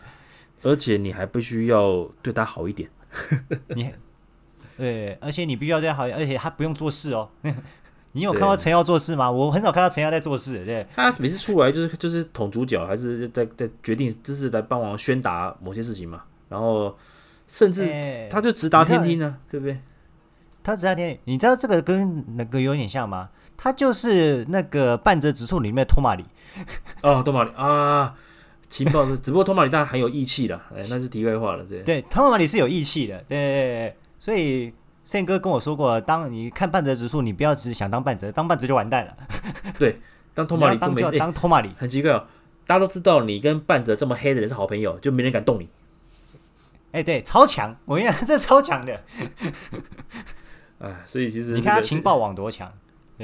[0.62, 2.90] 而且你还必须要对他好一点。
[3.74, 3.90] 你，
[4.78, 7.30] 对，而且你必须要对他好，而且他不用做事哦。
[8.16, 9.32] 你有看到陈耀做事吗？
[9.32, 10.64] 我很少看到陈耀在做事。
[10.66, 16.22] 对，他每次出来就是就是捅主角，还是在在决定，就是来帮忙宣达某些事情嘛。
[16.50, 16.96] 然后
[17.48, 17.88] 甚至
[18.30, 19.80] 他就直达天听呢，对不对？
[20.62, 23.30] 他直达天听，你知道这个跟那个有点像吗？
[23.58, 26.26] 他就是那个半泽直树里面的托马里。
[27.04, 28.16] 哦，托马里啊，
[28.70, 31.82] 情报是，只不过托马里当然很有义气的，哎，那是题外话了，对。
[31.84, 34.74] 对，托马里是有义气的，对，对，对，所以。
[35.06, 39.14] 宪哥跟我说过，当你看半泽直树，你不要只想当半泽，当半泽就完蛋了。
[39.78, 40.00] 对，
[40.34, 42.26] 当托马里当就要当托马里，很奇怪哦。
[42.66, 45.68] 大家都知道你跟半泽这么黑的人是好朋友，就没人敢动你。
[46.94, 49.04] 哎、欸，对，超强，我跟你讲，这超强的。
[50.80, 52.72] 哎， 所以其实你看他情报网多强，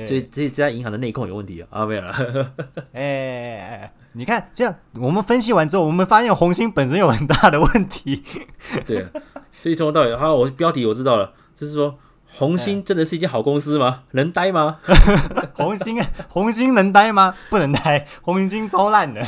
[0.05, 1.81] 所以这这家银行的内控有问题啊？
[1.81, 2.12] 啊，没有了。
[2.93, 8.23] 哎哎哎，你看这样，我们分析完之后，我们发现红星本身有很大的问题。
[8.85, 9.07] 对，
[9.53, 11.33] 所以从头到尾，好，我标题我知道了。
[11.55, 14.03] 就是说，红星真的是一间好公司吗？
[14.12, 14.79] 能待吗？
[15.55, 17.35] 红星，红星能待吗？
[17.49, 19.21] 不能待，红星超烂的。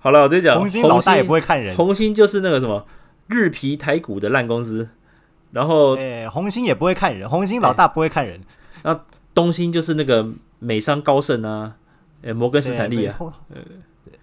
[0.00, 1.76] 好了，我直接讲，红星老大也不会看人。
[1.76, 2.86] 红星就是那个什么
[3.28, 4.88] 日皮台股的烂公司。
[5.52, 8.40] 然后，哎，红星也不会看人，红星老大不会看人。
[8.82, 9.00] 那
[9.32, 10.26] 东兴就是那个
[10.58, 11.76] 美商高盛啊，
[12.22, 13.16] 哎，摩根斯坦利啊。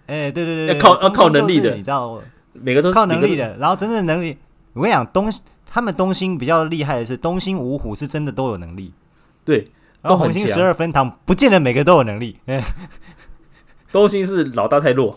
[0.06, 2.20] 哎，对对对，要靠要靠能力的，你知道，
[2.52, 3.56] 每个都是靠能力的。
[3.56, 4.36] 然后真正能力，
[4.72, 5.32] 我跟你讲，东。
[5.74, 8.92] 他们东兴比较厉害的是，东兴五虎是真的都有能力，
[9.42, 9.66] 对。
[10.02, 12.38] 然后红星十二分堂不见得每个都有能力。
[13.90, 15.16] 东兴是老大太弱，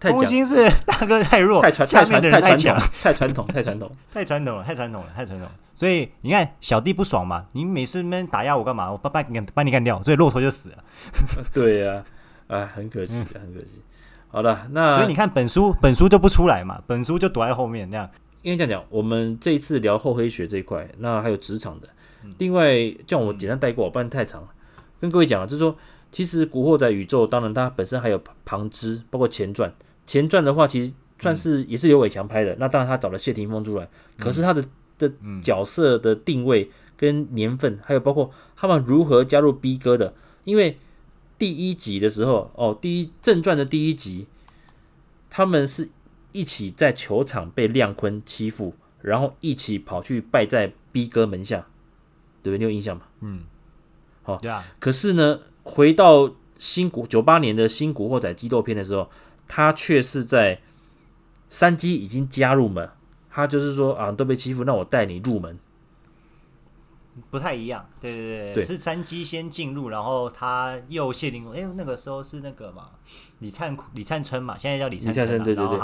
[0.00, 5.52] 太东星是大哥太弱，太传太传太传统，太传统太传统， 太传统了，太传统了，太传统了。
[5.74, 8.90] 所以你看小弟不爽嘛，你每次那边打压我干嘛？
[8.90, 10.84] 我把把你把你干掉，所以骆驼就死了。
[11.52, 12.04] 对呀，
[12.46, 13.82] 啊，很可惜，很可惜。
[14.28, 18.10] 好了，那所以你看本书本书就不出来嘛，本书就躲在后面那样。
[18.42, 21.88] 因为这样讲，我们这一次聊厚黑学这一块，那还有职场的。
[22.38, 24.48] 另外，叫我简单带过，不然太长了。
[25.00, 25.76] 跟各位讲啊，就是说，
[26.12, 29.72] 其实《古惑仔》宇宙，当然它本身还有旁支，包括前传。
[30.08, 32.56] 前传的话，其实算是也是刘伟强拍的。
[32.58, 34.64] 那当然，他找了谢霆锋出来，可是他的
[34.98, 40.14] 的角色的定位跟年份，还有包括他们如何加入 B 哥的。
[40.44, 40.78] 因为
[41.38, 44.26] 第一集的时候，哦，第一正传的第一集，
[45.30, 45.90] 他们是。
[46.30, 51.66] 一起在球场被亮坤欺负，然后一起跑去拜在 B 哥门下，
[52.42, 52.58] 对不对？
[52.58, 53.04] 你有印象吗？
[53.22, 53.44] 嗯，
[54.22, 54.62] 好，对啊。
[54.78, 59.08] 可是呢，回到新古九八年的新古惑仔激斗片的时候，
[59.48, 60.60] 他却是在
[61.50, 62.88] 山鸡已经加入门，
[63.30, 65.58] 他就是说啊，都被欺负，那我带你入门，
[67.30, 67.88] 不太一样。
[68.00, 71.54] 对对对，对是山鸡先进入，然后他又谢霆锋。
[71.54, 72.90] 哎，那个时候是那个嘛，
[73.38, 75.78] 李灿李灿琛嘛，现在叫李灿琛，对对对。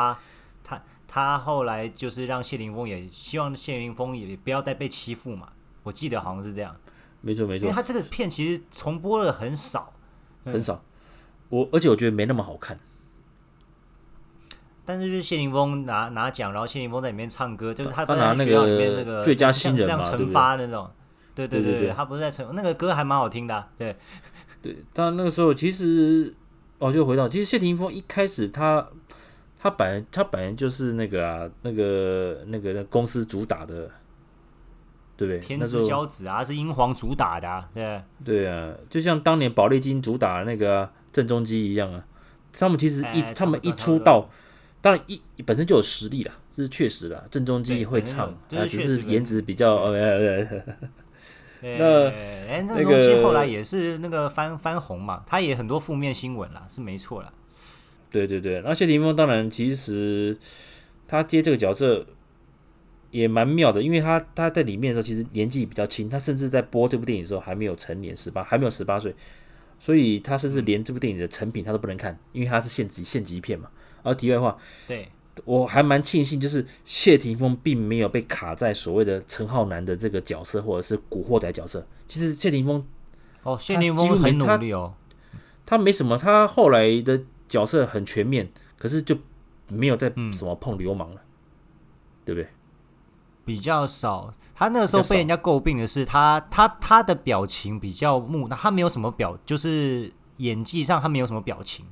[0.62, 5.48] 他他后来就是让谢霆锋也希望谢霆锋也不要再被欺负嘛，
[5.82, 6.74] 我记得好像是这样。
[7.20, 9.92] 没错没错，因为他这个片其实重播了很少，
[10.44, 10.82] 很少。
[11.48, 12.78] 我而且我觉得没那么好看。
[14.84, 20.90] 但是就是谢霆锋拿拿奖，然后谢霆锋在里面唱歌，就是他他拿那个最佳新人嘛，惩罚那种。
[21.34, 23.96] 对对对对，他不是在惩那个歌还蛮好听的，啊，对
[24.62, 24.76] 对。
[24.92, 26.34] 但那个时候其实
[26.78, 28.86] 哦，就回到其实谢霆锋一开始他。
[29.58, 33.90] 他本来他本来就是那个啊，那个那个公司主打的，
[35.16, 35.38] 对不对？
[35.38, 42.04] 天之骄子啊，是英皇主打的，啊，对对啊，就像当年宝丽金主打的那个郑中基一样啊。
[42.52, 44.28] 他们其实一他们一出道，
[44.84, 47.26] 当然一本身就有实力啦，这是确实的。
[47.30, 50.46] 郑中基会唱啊，只是颜值比较呃。
[51.62, 52.10] 那
[52.66, 57.32] 郑中基后来也是那个翻翻红嘛，他也很多负面新闻啦，是没错啦。
[58.10, 60.36] 对对对，那谢霆锋当然其实
[61.08, 62.06] 他接这个角色
[63.10, 69.16] 也蛮妙的，因为他他在里面的时候其实年纪比较轻，他甚至在播这部电影的时候还没有成年，十八还没有十八岁，
[69.78, 73.70] 所以他甚至连这部电影的成品他都不能看，因为他是限级限级片嘛。
[74.04, 75.08] 而题外话，对
[75.44, 81.84] 我还蛮庆幸，就是谢霆锋并没有被卡在所谓的陈浩南的这个角色或者是古惑仔角色。
[82.06, 82.86] 其实谢霆锋
[83.42, 84.94] 哦，谢霆锋很努力哦，
[85.66, 87.20] 他没什么，他后来的。
[87.46, 89.14] 角色很全面，可是就
[89.68, 91.28] 没有再什么碰流氓了，嗯、
[92.24, 92.48] 对不对？
[93.44, 94.32] 比较少。
[94.54, 101.84] 他那个时候被人家诟病的是他，他他他的表情比较木，他没有什么表，就是演技上他没有什么表情。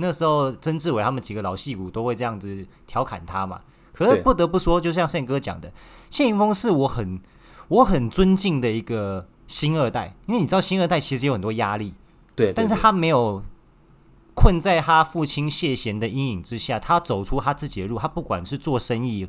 [0.00, 3.60] 那时候曾志伟他们几个老戏骨都会这样子调侃他嘛。
[3.92, 5.72] 可是不得不说，就像宪哥讲的，
[6.08, 7.20] 谢霆锋是我很
[7.68, 11.94] 我很尊敬的一个星二代，因为你知道星二代其实有很多压力，
[12.34, 13.42] 对，但是他没有。
[14.32, 17.98] 困在他父亲谢贤的阴影之下，他走出他自己的路。
[17.98, 19.28] 他不管是做生意，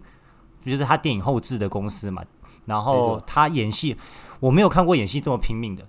[0.63, 2.23] 就是他电影后制的公司嘛，
[2.65, 3.97] 然后他演戏，
[4.39, 5.85] 我没有看过演戏这么拼命的，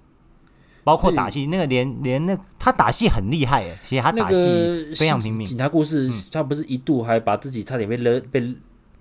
[0.84, 5.46] 包括打戏，那个连连那他打戏很厉害诶，其实他打戏非常拼命。
[5.46, 8.54] 警察故事，他不是一度还把自己差点被勒被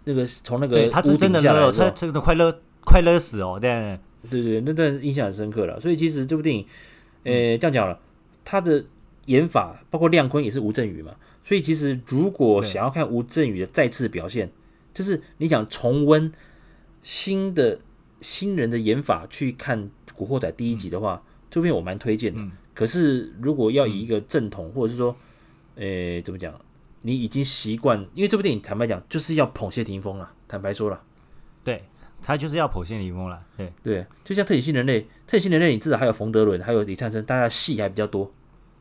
[0.04, 2.54] 那个从那个他是真的勒，他真的快勒
[2.86, 3.98] 快勒死哦，对
[4.30, 5.80] 对对，那段印象很深刻了。
[5.80, 6.66] 所以其实这部电影，
[7.24, 8.00] 呃，这样讲了，
[8.44, 8.84] 他的
[9.26, 11.14] 演法包括亮坤也是吴镇宇嘛，
[11.44, 14.52] 所以其实如果想要看吴镇宇的再次表现，
[14.94, 16.32] 就是你想重温。
[17.04, 17.80] 新的
[18.20, 21.20] 新人的演法去看《古惑仔》第一集的话，
[21.52, 22.40] 嗯、这片我蛮推荐的。
[22.40, 25.16] 嗯、可是如果要以一个正统，嗯、或者是说，
[25.76, 26.54] 诶、欸，怎么讲？
[27.02, 30.32] 你已经习惯，因为这部电影坦白讲就是要捧谢霆锋了。
[30.48, 31.02] 坦白说了，
[31.64, 31.84] 对
[32.22, 33.40] 他就是要捧谢霆锋了。
[33.58, 38.32] 对对，就像特写新人类，特写新人类，你至少还有冯德伦，还有李灿森，大家戏还比较多。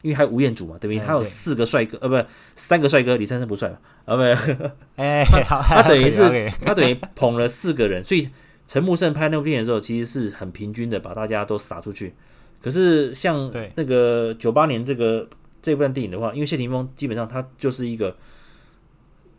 [0.03, 1.07] 因为还有吴彦祖嘛，对不对？
[1.07, 4.23] 还有四个帅哥，呃，不，三个帅哥，李灿森不帅嘛，啊，不，
[4.97, 8.29] 哎， 他等于是他等于捧了四个人，所以
[8.67, 12.15] 陈木胜拍那部电影的时候，其实是很平均的，把大家都撒出去。
[12.61, 15.29] 可是像那个九八年这个
[15.63, 18.17] 这部电影的话，因为谢霆锋基本上他就是一个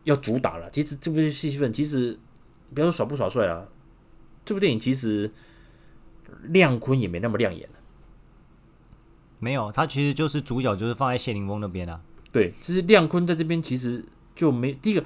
[0.04, 0.70] 要主打了。
[0.72, 2.18] 其实这部戏份其实
[2.74, 3.68] 不要说耍不耍帅啊，
[4.44, 5.32] 这部电影其实
[6.50, 7.70] 亮坤也没那么亮眼。
[9.40, 12.00] 没有，他其实就是主角，就是放在谢霆锋那边啊。
[12.32, 14.06] 对，其实亮坤在这边其实
[14.36, 15.04] 就没第一个，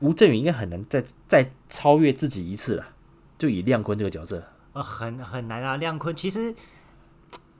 [0.00, 2.86] 吴镇宇应该很难再再超越自己一次了。
[3.38, 5.78] 就以亮坤这个角色，呃，很很难啊。
[5.78, 6.54] 亮坤其实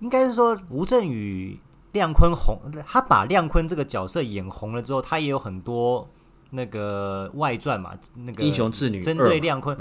[0.01, 1.59] 应该是说吴镇宇
[1.93, 6.09] 亮坤红，他把亮坤这个角色演红了之后，他也有很多
[6.51, 9.77] 那个外传嘛，那个英雄志女针对亮坤。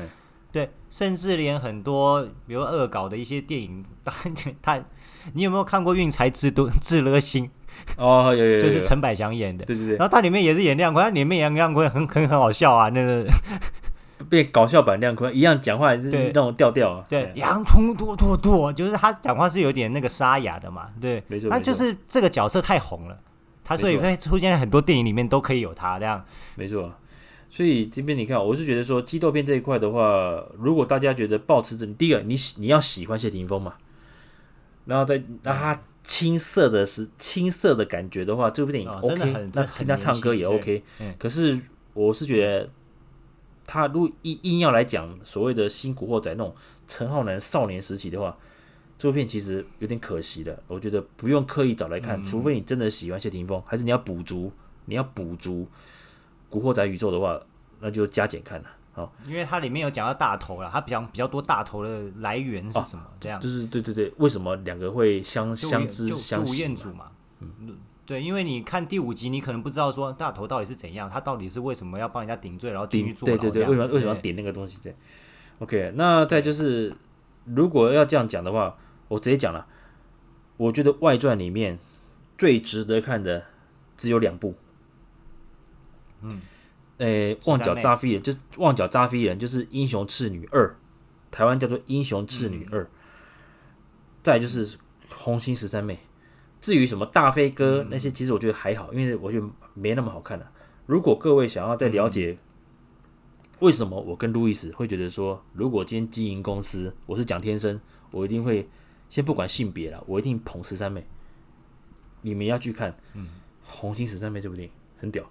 [0.51, 3.85] 对，甚至连很多比如恶搞的一些电影，
[4.63, 4.83] 他，
[5.33, 7.45] 你有没有看过《运财智多智勒星》？
[7.97, 9.63] 哦，有有有，就是陈百祥演的。
[9.63, 9.95] 对对对。
[9.97, 13.27] 然后他里面也是演亮坤，他里面演亮坤很很很好笑啊，那个
[14.29, 17.05] 变搞笑版亮坤一样讲话，就是那种调调啊。
[17.09, 20.89] 对，洋葱多多多，就是他讲话是有点那个沙哑的嘛。
[21.01, 21.49] 对，没错。
[21.49, 23.19] 他就是这个角色太红了，
[23.63, 26.23] 他所以会出现在很多电影里面都可以有他这样。
[26.55, 26.93] 没错。
[27.49, 33.73] 所以这边你看，我是觉得说激斗片这一块的话，如果大家觉得抱持着，第一个你喜你要喜欢谢霆锋嘛，
[34.85, 40.83] 然后再让他青涩的是青涩的感觉的话，这部电影 OK，那听他唱歌也 OK。
[41.17, 41.59] 可是
[41.95, 42.69] 我是觉得
[43.71, 46.55] 他如果硬硬要来讲所谓的新古惑仔那种
[46.87, 48.35] 陈浩南少年时期的话，
[48.97, 50.63] 这部片其实有点可惜的。
[50.65, 54.51] 我觉得不用刻意找来看，除非你真的喜欢谢霆锋，还是你要补足，
[54.85, 55.67] 你要补足。
[56.49, 57.39] 古惑仔宇宙的话，
[57.79, 58.69] 那就加减看了。
[58.91, 63.03] 好，因为它里面有讲到大头了，它比较比较多大头的来源是什么？
[63.05, 66.51] 哦、这样就是对对对，为什么两个会相相知相惜？
[66.51, 67.77] 吴彦祖嘛，嗯，
[68.09, 73.37] 对，因为你看第五集，你可能不知道说大头到底是怎样，他到底是为什么要帮人家顶罪，然后进去坐牢？
[73.37, 74.79] 对对对，为什么为什么要点那个东西？
[74.81, 74.95] 对
[75.59, 76.91] ，OK，那再就是，
[77.45, 78.75] 如果要这样讲的话，
[79.09, 79.67] 我直接讲了，
[80.57, 81.77] 我觉得外传里面
[82.35, 83.43] 最值得看的
[83.95, 84.55] 只有两部。
[86.23, 86.41] 嗯，
[86.97, 90.75] 诶、欸，旺角扎飞人就是旺角扎飞人，就是英雄赤女二，
[91.29, 92.81] 台湾叫做英雄赤女二。
[92.81, 92.89] 嗯、
[94.23, 95.99] 再就是红星十三妹。
[96.61, 100.51] 至于什么大飞哥那些，其实我觉得还好，因为我觉得没那么好看了、啊。
[100.85, 102.37] 如果各位想要再了解
[103.59, 107.79] 为什么我跟路易斯会觉得说，如果今天经营公司，我是蒋天生，
[108.11, 108.67] 我一定会
[109.09, 111.05] 先不管性别了，我一定捧十三妹。
[112.21, 112.91] 你们要去看
[113.63, 115.23] 《红星十三妹》这部电影，很屌。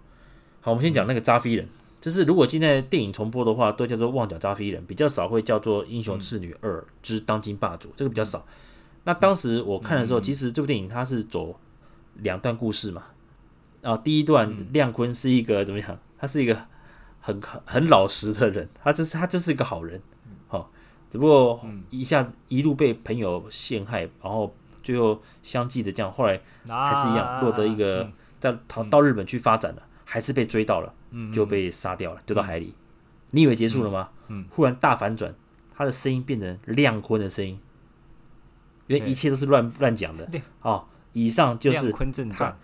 [0.61, 1.69] 好，我们先讲那个扎飞人，
[2.01, 8.47] 就是如果今天电影重播的话，都叫做《旺角扎飞人》，比较少会叫做《英雄赤女二之当今霸主》，这个比较少。
[9.09, 11.59] 那当时我看的时候，其实这部电影它是走
[12.17, 13.05] 两段故事嘛。
[13.81, 15.99] 啊，第一段亮坤是一个怎么样？
[16.19, 16.55] 他是一个
[17.19, 19.99] 很很很老实的人，他就是他就是一个好人。
[20.49, 20.71] 好，
[21.09, 28.07] 只不过一下子一路被朋友陷害，然后最后相继的这样，后来还是一样落得一个
[28.39, 29.83] 在逃到日本去发展了。
[30.05, 30.93] 还是被追到了，
[31.33, 32.75] 就被杀掉了，丢到海里。
[33.31, 34.11] 你以为结束了吗？
[34.51, 35.35] 忽然大反转，
[35.75, 37.59] 他的声音变成亮坤的声音，
[38.89, 40.29] 因为一切都是乱乱讲的。
[40.63, 41.93] 哦，以上就是
[42.31, 42.59] 他，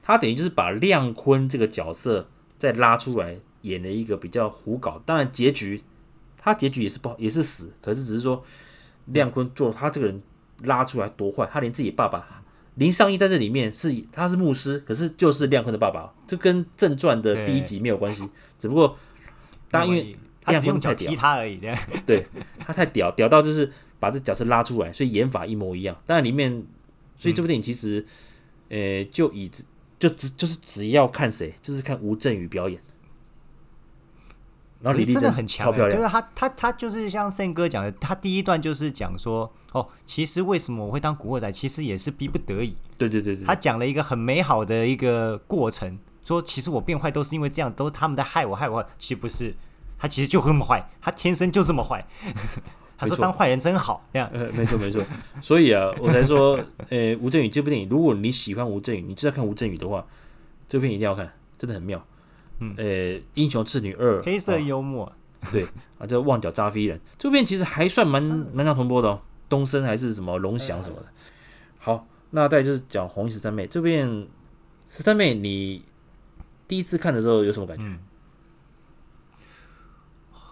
[0.00, 5.02] 他等于就是把亮坤这个角色再拉出来演了一个比较胡搞。
[5.04, 5.82] 当然结局，
[6.38, 7.72] 他结局也是不好，也是死。
[7.82, 8.44] 可是只是说
[9.06, 10.22] 亮坤做他这个人
[10.64, 12.42] 拉出来多坏，他连自己爸爸。
[12.76, 18.26] 林尚义在这里面是他是牧师，可是就是亮坤的爸爸，这跟正传的第一集没有关系，
[18.58, 18.96] 只不过
[19.70, 21.60] 当因为亮坤太屌他而已，
[22.06, 22.26] 对
[22.58, 23.70] 他太屌，屌到就是
[24.02, 25.96] 把这角色拉出来，所以演法一模一样。
[26.04, 26.50] 当然里面，
[27.16, 28.04] 所以这部电影其实，
[28.68, 29.48] 呃，就以
[29.96, 32.82] 就只就是只要看谁，就是看吴镇宇表演。
[34.80, 42.74] 然后李丽真的很强，超漂亮，就是他他他就是像胜哥讲的，他第一段就是讲说，哦，其实为什么我会当古惑仔，其实也是逼不得已。
[42.98, 49.54] 对对对对，他讲了一个很美好的一个过程，说其实我变坏都是因为这样，都是他们在害我害我，其实不是，
[49.96, 52.04] 他其实就这么坏，他天生就这么坏。
[53.02, 55.04] 他说当坏人真好，这样，呃，没错没错，
[55.40, 60.06] 所以啊，我才说， 呃，吴镇宇这部电影，如果你喜欢吴镇宇，你知道看吴镇宇的话，
[60.68, 62.04] 这部片一定要看，真的很妙。
[62.60, 65.12] 嗯，呃，英雄赤女二， 黑色幽默，哦、
[65.50, 65.64] 对
[65.98, 71.06] 啊，这旺角扎飞人， 这部片其实还算蛮蛮像同播的哦，东升还是什么龙翔什么的。
[71.78, 74.08] 好，那再就是讲红衣十三妹，这边
[74.88, 75.82] 十三妹，你
[76.68, 77.84] 第一次看的时候有什么感觉？
[77.86, 77.98] 嗯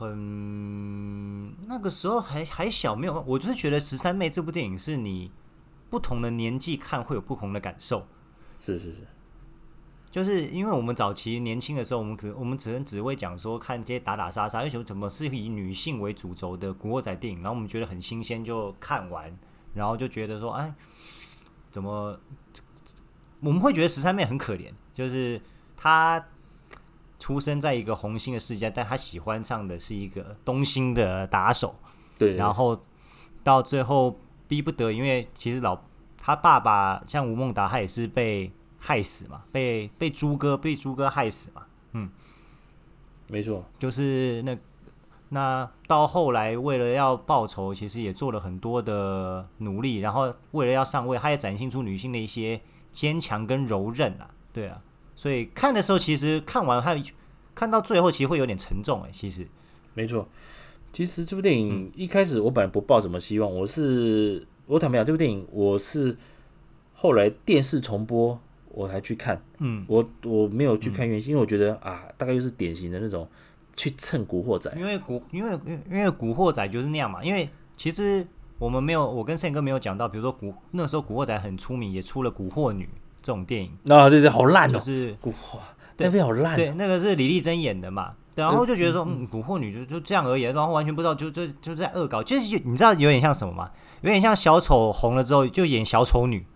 [0.00, 5.30] 很那个时候还还小，没有，我就是觉得《十三妹》这部电影是你
[5.90, 8.06] 不同的年纪看会有不同的感受。
[8.58, 9.06] 是是是，
[10.10, 19.38] 就是因为我们早期年轻的时候，我们只我们只能只会讲说看这些打打杀杀，为什么怎么是以女性为主轴的古惑仔电影，然后我们觉得很新鲜就看完，
[19.74, 20.74] 然后就觉得说，哎，
[21.70, 22.18] 怎么
[23.40, 25.38] 我们会觉得十三妹很可怜，就是
[25.76, 26.24] 她。
[27.20, 31.76] 出生在一个红星的世界，但他喜欢上的是一个东星的打手。
[32.18, 32.83] 对，然后
[33.44, 35.78] 到最后逼不得，因为其实老
[36.18, 41.62] 他爸爸像吴孟达，他也是被害死嘛，被被猪哥被猪哥害死嘛。
[41.92, 42.11] 嗯，
[43.28, 44.59] 没错，就是那
[45.28, 54.30] 那到后来为了要报仇，其实也做了很多的努力，然后为了要上位，他也展现出女性的一些坚强跟柔韧啊。
[54.52, 54.83] 对啊。
[55.20, 56.98] 所以看的时候，其实看完还
[57.54, 59.11] 看到最后，其实会有点沉重哎。
[59.12, 59.46] 其实，
[59.92, 60.26] 没错，
[60.94, 66.16] 其实这部电影一开始我本来不抱什么希望，我是我坦白讲，这部电影我是
[66.94, 69.44] 后来电视重播我才去看。
[69.59, 73.28] 嗯，我我没有去看原型，因为我觉得啊，大概就是典型的那种
[73.76, 74.72] 去蹭古惑仔。
[74.74, 75.52] 因为古因为
[75.90, 77.22] 因为古惑仔就是那样嘛。
[77.22, 78.26] 因为其实
[78.59, 82.88] 我们没有，我跟盛哥没有讲到，比如说古那时候古惑仔很出名，也出了古惑女。
[83.22, 85.59] 这种电影啊，对对，好烂哦，就是古惑，
[85.98, 86.56] 那边好烂。
[86.56, 93.70] 对，那个是李丽珍演的嘛，然后就觉得说，嗯，古惑女就就这样而已，然后完全不知道，就就就在恶搞，就是你知道有点像什么吗？
[94.00, 96.46] 有点像小丑红了之后就演小丑女，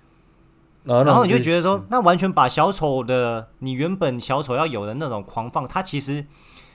[0.85, 6.25] 然后你就觉得说，那完全把小丑的你原本小丑要有的那种狂放，他其实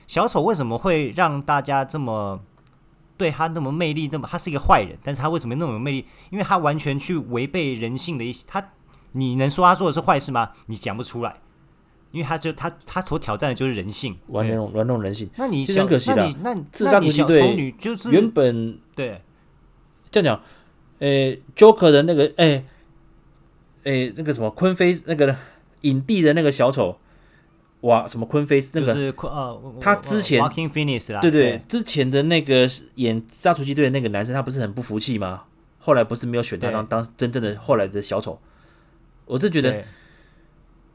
[0.06, 2.38] 小丑为什么会让大家这么
[3.16, 4.08] 对他那么魅力？
[4.12, 6.06] 那么他是一个坏人，但是他为什么那么有魅力？
[6.30, 8.64] 因为他完全去违背人性的一些他。
[9.12, 10.50] 你能说他做的是坏事吗？
[10.66, 11.36] 你讲不出来，
[12.12, 15.28] 因为他就他他所挑战的就是人性，玩弄玩弄人性。
[15.36, 19.20] 那你很可惜的，那你自杀突击队就是原本对
[20.10, 20.42] 这样讲，
[20.98, 22.64] 诶，Joker 的那个诶
[23.84, 25.34] 诶那个什么昆飞那个
[25.82, 26.98] 影帝的那个小丑，
[27.82, 30.40] 哇，什么昆飞那个是呃，他之前
[31.20, 35.44] 对对，之前的那个演杀突击队的那个男生，他不是很不服气吗？
[35.78, 38.38] 后来不是没有选他当当真正的后来的小丑。
[39.30, 39.84] 我就觉得，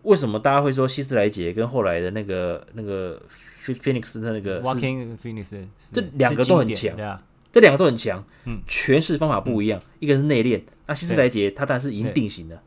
[0.03, 6.95] 为什么大家会说希斯莱杰跟后来的那个那个菲菲尼克斯的那个 Joaquin Phoenix 这两个都很强，
[7.51, 12.61] 这两个都很强，嗯，诠释方法不一样，一个是内敛，那希斯莱杰他当然是已经定型了，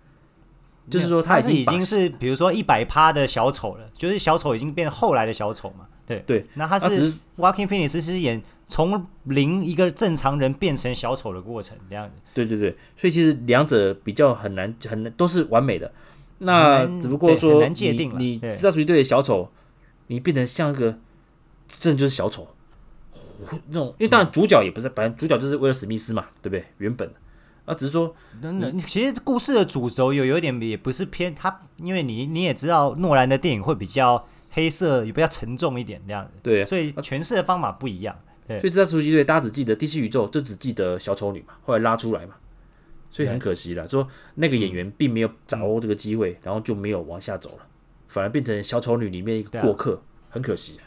[0.91, 6.19] 就是说他已经已经是比如说一百趴的小丑了，就是小丑已经变后来的小丑嘛，对。
[6.27, 15.91] 对，那他是 Walking Phoenix 是演从零一个正常人变成小丑的过程这样子，对对对，所以其实两者比较很难，很难都是完美的。
[16.41, 19.51] 那只不过说难界定你，你自杀突击队的小丑，
[20.09, 20.99] 你变成像一个
[21.67, 22.47] 真的就是小丑
[23.69, 26.65] 那种，因为当然主角也不是，反正主角就是威尔史密斯嘛，对不对？
[26.77, 27.11] 原本
[27.65, 38.15] 啊，只是说，那其实故事的主轴有有一点也不是偏他，因为你你也知道诺兰的电影会比较黑色，也比较沉重一点这样子，对，所以诠释的方法不一样。
[38.49, 42.35] 所以自杀突击队，大家只记得 DC 宇宙，就只记得小丑女嘛，后来拉出来嘛，
[43.11, 43.87] 所以很可惜了。
[43.87, 47.67] 说那个演员并没有掌握这个机会，然后就没有往下走了，
[48.09, 50.81] 反而变成小丑女里面一个过客，很可惜。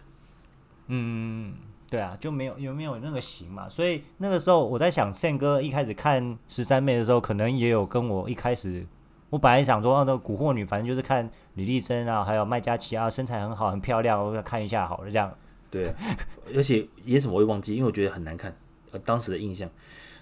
[0.87, 1.53] 嗯，
[1.89, 3.69] 对啊，就没有有没有那个型嘛？
[3.69, 8.85] 所以那个时候我在想，宪哥一开始看十三妹的时候，可能也有跟我一开始，
[9.29, 15.31] 我本来想说，那个古惑女，反正就是看李丽珍啊，还有麦嘉琪啊，身材很好，很漂亮，我要看一下好了，这样。
[15.71, 15.91] 对，
[16.55, 18.55] 而且演什么我会忘记，因为我觉得很难看，
[18.91, 19.67] 呃，当时的印象。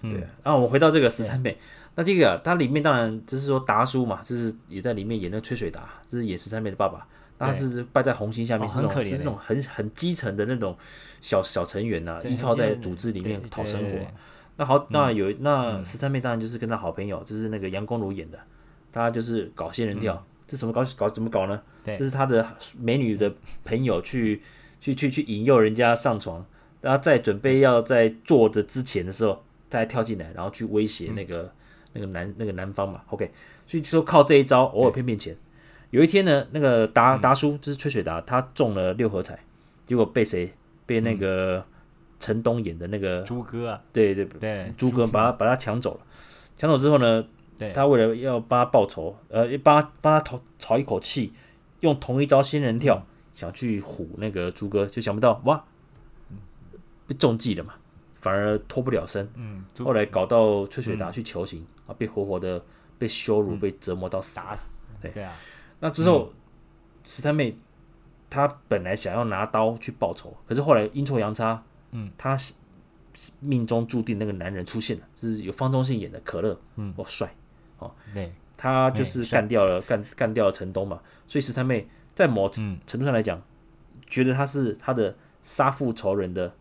[0.02, 1.58] 对，然后我们回到这个十三妹，
[1.94, 7.06] 那这个它里面当然就是说达叔嘛，就是也在里面演那个崔水达，就是演十三妹的爸爸，
[7.38, 10.74] 他是拜在红星下面，是这种就是那种很很基层的那种
[11.20, 13.98] 小小成员呐，依靠在组织里面讨生活。
[14.56, 18.38] 那好，当然有那十三妹，当然就是跟他好朋友，就是那个杨光如演的，
[18.90, 21.60] 他就是搞仙人跳，这怎么搞搞怎么搞呢？
[21.84, 22.46] 这是他的
[22.78, 23.30] 美女的
[23.64, 24.40] 朋友去。
[24.80, 26.44] 去去去引诱人家上床，
[26.80, 31.52] 然后在准备要在做的之前的时候，再跳进来，然后去威胁那个、嗯、
[31.92, 33.02] 那个男那个男方嘛。
[33.10, 33.30] OK，
[33.66, 35.36] 所以说靠这一招偶尔骗骗钱。
[35.90, 39.38] 有一天呢，那个达达叔就是吹水达，他中了六合彩，
[39.84, 40.52] 结果被谁？
[40.86, 41.64] 被那个
[42.18, 43.80] 陈东演的那个朱哥啊？
[43.92, 46.00] 对对对，朱哥把他把他抢走了。
[46.56, 47.24] 抢走之后呢，
[47.72, 51.32] 他为了要帮他报仇，呃，帮他帮他讨讨一口气，
[51.80, 53.06] 用同一招仙人跳，
[53.40, 55.64] 想去唬那个朱哥，就想不到哇，
[57.06, 57.72] 被中计了嘛，
[58.16, 59.26] 反而脱不了身。
[59.34, 62.62] 嗯，后来搞到崔水达去求情啊，被活活的
[62.98, 64.84] 被羞辱，被折磨到死，打死。
[65.00, 65.10] 对。
[65.12, 65.32] 对啊。
[65.78, 66.30] 那之后，
[67.02, 67.56] 十三妹
[68.28, 72.36] 她本来想要拿刀去报仇，可是后来阴错阳差，嗯，她
[73.40, 77.34] 命中注定那个男人出现了，是有方中信演的可乐，嗯，哇帅。
[77.78, 83.40] 哦，对，他就是干掉了干干掉了陈东嘛，所以十三妹在某程度上来讲，
[84.06, 86.52] 觉得他是他的杀父仇人的。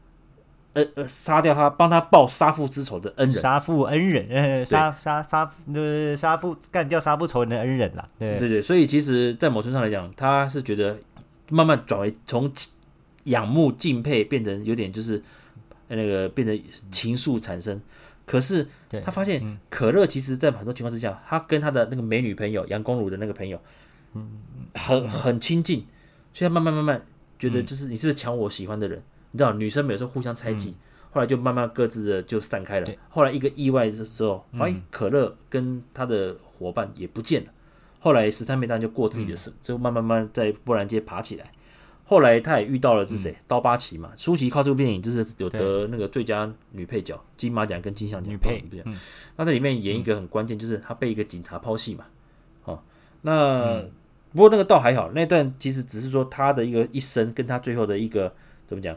[0.74, 8.08] 呃呃，杀掉他，帮他报杀父之仇的恩人，杀父恩人，呃，杀杀杀，呃，杀父干掉杀父仇人的恩人啦。
[8.20, 10.95] 对对对，所以其实，在某程度上来讲，他是觉得
[11.50, 12.50] 慢慢转为从
[13.24, 15.22] 仰慕敬佩变成有点就是
[15.88, 17.82] 那个变成情愫产生。
[18.28, 18.68] 可是
[19.04, 23.62] 他发现可乐其实，在很多情况之下，他跟他的那个美女朋友杨光如的那个朋友，嗯，
[24.74, 25.86] 很很亲近，
[26.34, 27.05] 所以他慢慢慢慢
[27.38, 29.01] 觉得，就是你是不是抢我喜欢的人？
[29.32, 30.76] 你知道，女生有时候互相猜忌，
[31.12, 32.88] 后来就慢慢各自的就散开了。
[33.10, 37.51] 后来一个意外的时候，发现可乐跟他的伙伴也不见了。
[37.99, 41.51] 后来十三妹当然就过自己的事，就慢慢慢在波兰街爬起来。
[42.05, 43.36] 后来他也遇到了是谁？
[43.47, 44.12] 刀疤奇嘛。
[44.18, 48.34] 舒淇靠这部电影就是有得那个最佳女配角金马奖跟金像奖。
[48.34, 48.64] 女配，
[49.36, 52.05] 那在里面演一个很关键，就是她被一个警察抛弃嘛。
[52.64, 52.82] 哦，
[53.22, 53.84] 那
[54.32, 58.32] 不过那个倒还好，那段其实只是说他的一个一生跟他最后的一个
[58.68, 58.96] 怎么讲？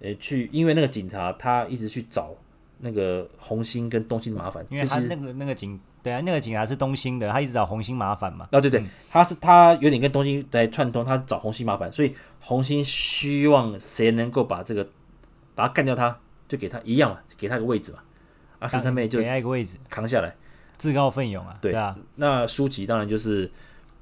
[0.00, 2.34] 呃，去，因为那个警察他一直去找
[2.80, 8.46] 那个红星跟东星的麻烦，因为他那个那个警，对啊，那个警察是东星的，他一直找红星麻烦嘛。
[8.52, 14.86] 啊，对对，嗯、他是他有点跟东星在串通，他找红星麻烦，所以红星希望谁能够把这个
[15.54, 18.00] 把他干掉他，他就给他一样嘛，给他一个位置嘛。
[18.58, 20.34] 啊，十三妹就给他一个位置扛下来，
[20.76, 21.56] 自告奋勇啊。
[21.62, 23.50] 对，对啊，那书籍当然就是。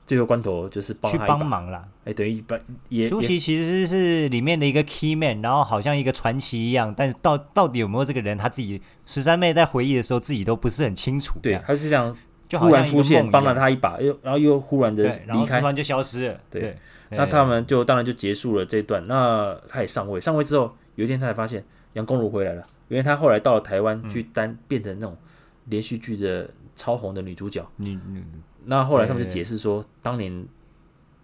[0.07, 11.39] 最后关头就是帮去帮忙了，哎、欸，等于一般也舒淇其实是里面的一个 key man，然后好像一个传奇一样，但是到到底有没有这个人，他自己十三妹在回忆的时候自己都不是很清楚。
[11.41, 12.15] 对，他是这样，
[12.47, 16.39] 就突然出现帮了他一把，又然后又忽然的离开，突然就消失了。
[16.51, 16.77] 对，对
[17.09, 19.07] 那他们就当然就结束了这一段。
[19.07, 25.17] 那他也上位，上位之后有一天他才发现杨恭如回来了，因为他后来到了台湾去担、嗯、变成那种
[25.65, 27.67] 连续剧的超红的女主角。
[27.79, 28.25] 嗯嗯。
[28.67, 30.47] 那后来他们就解释说，当年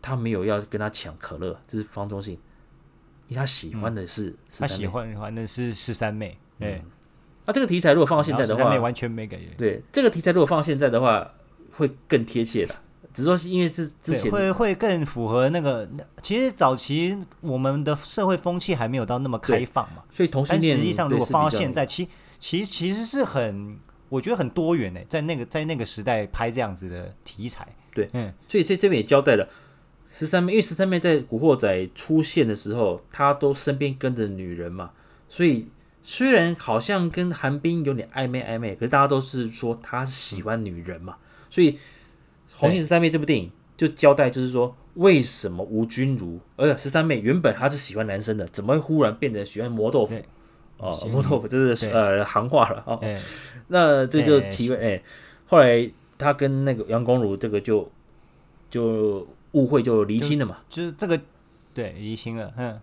[0.03, 2.35] 他没有要跟他抢可乐，这是方中信，
[3.29, 6.39] 因为他喜欢的是十三妹，他喜欢的是十三妹。
[6.59, 6.83] 对，
[7.47, 9.47] 那这个题材如果放到现在的话，完全没感觉。
[9.57, 11.33] 对，这个题材如果放到现在的话，
[11.73, 12.75] 会更贴切的。
[13.13, 15.89] 只是说，因为是之前会会更符合那个，
[16.23, 23.79] 其实早期我们的社会风气还没有到那么开放嘛，所以同性恋实际上如果放到现在，其其其实是很。
[24.11, 29.49] 我觉得很多元呢，在那个在那个时代拍这样子的题材，对，嗯，所以这这边也交代了
[30.11, 34.91] 十三妹，因为十三妹在《古惑仔》出现的时候，她都身边跟着女人嘛，
[35.29, 35.69] 所以
[36.03, 41.17] 虽然好像跟韩冰有点暧昧暧昧，可是大家都是说她是喜欢女人嘛，
[41.49, 41.73] 所以
[42.53, 50.21] 《红杏十三妹》这部电影就交代，就是说为什么吴君如，而且十三妹原本她是喜欢男生的，怎么会忽然变得喜欢磨豆腐？
[50.81, 53.01] 哦，木头这是呃行话了哦。
[53.69, 55.03] 那这就奇怪哎。
[55.47, 57.91] 后来他跟那个杨光如这个就
[58.71, 61.21] 就误会就离清了嘛，就，是这个
[61.75, 62.53] 对离清了。
[62.57, 62.81] 嗯，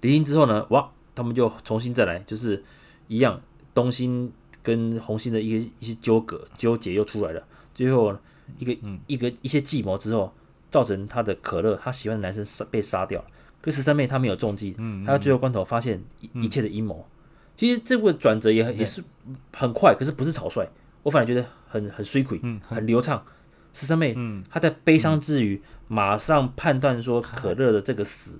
[0.00, 2.62] 离清之后呢，哇，他们就重新再来，就是
[3.08, 3.40] 一样，
[3.74, 4.32] 东星
[4.62, 7.44] 跟红星的一个一些纠葛纠结又出来了。
[7.74, 8.16] 最后
[8.58, 10.32] 一个、嗯、一个一些计谋之后，
[10.70, 13.26] 造成他的可乐他喜欢的男生杀被杀掉了。
[13.62, 16.02] 可十三妹她没有中计，嗯，她最后关头发现
[16.34, 17.08] 一、切的阴谋。
[17.56, 19.02] 其实这个转折也也是
[19.54, 20.68] 很快，可是不是草率，
[21.02, 23.24] 我反而觉得很很水亏，嗯，很流畅。
[23.72, 28.38] 十三妹，嗯，她在悲伤之余，马上判断说可乐的这个死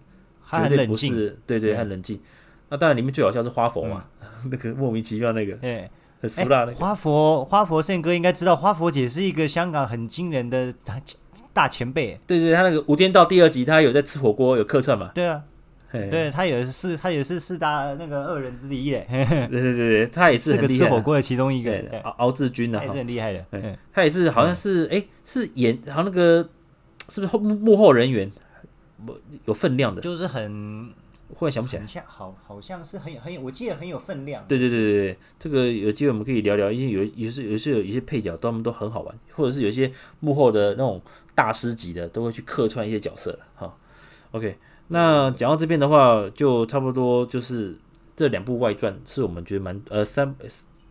[0.51, 2.21] 绝对不是，对对，很冷静。
[2.69, 4.05] 那当然里面最好笑是花佛嘛，
[4.51, 5.91] 那个莫名其妙那个，哎，
[6.23, 6.73] 很俗辣那个。
[6.73, 10.73] 花佛花佛圣哥应该知道，花佛姐是一个香港很惊人的
[11.53, 12.19] 大前辈。
[12.27, 15.11] 对对，他那个《无间道》第二集，他有在吃火锅，有客串嘛？
[15.15, 15.43] 对啊。
[15.93, 19.07] 对，他也是，他也是四大那个恶人之一嘞。
[19.11, 21.79] 对对对， 他也是个吃火锅的其中一个。
[22.05, 23.45] 敖敖志军啊，也是很厉害的。
[23.93, 26.49] 他也是好像是哎，是演好像那个
[27.11, 28.33] 是不是后幕后人员？
[29.47, 30.89] 有分量的，就是很
[31.35, 34.45] 忽然想不起来，像好好像是很有很有，我记得很有分量。
[34.47, 41.01] 对对对对对，这个有机会我们可以聊聊，因为有有时有时有一些配角，他们都很好玩，或者是有一些幕后的那种
[41.35, 43.75] 大师级的，都会去客串一些角色了哈。
[44.33, 44.57] OK，
[44.89, 47.77] 那讲到这边的话，就差不多就是
[48.15, 50.35] 这两部外传是我们觉得蛮呃三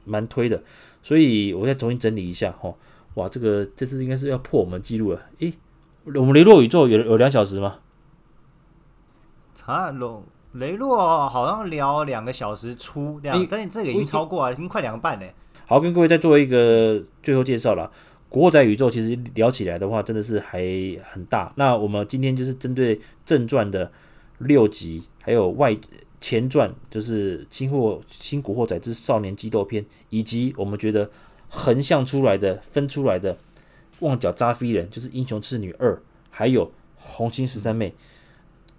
[0.06, 0.64] 蛮推的，
[1.04, 2.74] 所以我再重新整理一下哈。
[3.16, 5.54] 哇，这个这次应该是要破我们记录了，诶，
[6.06, 7.80] 我们雷洛宇宙有有两小时吗？
[9.66, 15.34] 啊，龙雷洛好像聊两个小时出，这样，欸、但是这个已经超过了，已经快两个半嘞。
[15.66, 17.90] 好，跟各位再做一个最后介绍了。
[18.28, 20.60] 古惑仔宇宙其实聊起来的话，真的是还
[21.04, 21.54] 很大。
[21.56, 23.90] 那我们今天就是针对正传的
[24.40, 25.78] 六集，还有外
[26.20, 31.10] 前传，就是《新货新古惑仔之少年激斗篇》，以及我们觉得
[31.50, 33.34] 横向出来的分出来的
[34.00, 35.96] 《旺角扎飞人》，就是《英雄赤女二》，
[36.30, 37.90] 还有《红星十三妹》。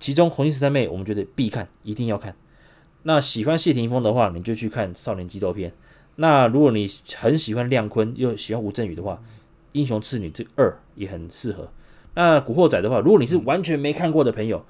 [0.03, 2.35] 其中《红星十三妹》，我们觉得必看，一定要看。
[3.05, 5.71] 那喜欢谢霆锋的话，你就去看《少年激斗篇》。
[6.17, 9.15] 那如果你很喜欢亮坤，又喜欢吴镇宇的话，
[9.71, 11.71] 《英雄赤女这二》也很适合。
[12.15, 14.67] 那《古惑仔》的话，如果你是完全没看过的朋友，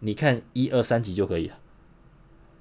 [0.00, 1.54] 你看一二三集就可以了，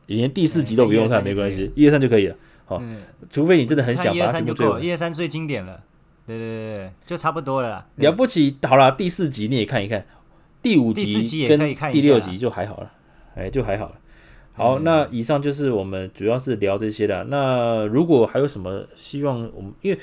[0.06, 2.36] 连第四集都不用看，没关系，一二三就可以了。
[2.64, 2.82] 好，
[3.30, 4.82] 除非你真的很想把它全部追完。
[4.82, 5.84] 一二三最经典了，
[6.26, 7.86] 对对对对，就差不多了。
[7.98, 10.06] 了不起，好了，第四集你也看一看。
[10.64, 12.92] 第五集跟第六集就还好了，
[13.36, 14.00] 哎，就还好了。
[14.54, 17.26] 好，那以上就是我们主要是聊这些的。
[17.26, 20.00] 那如果还有什么希望我们，因为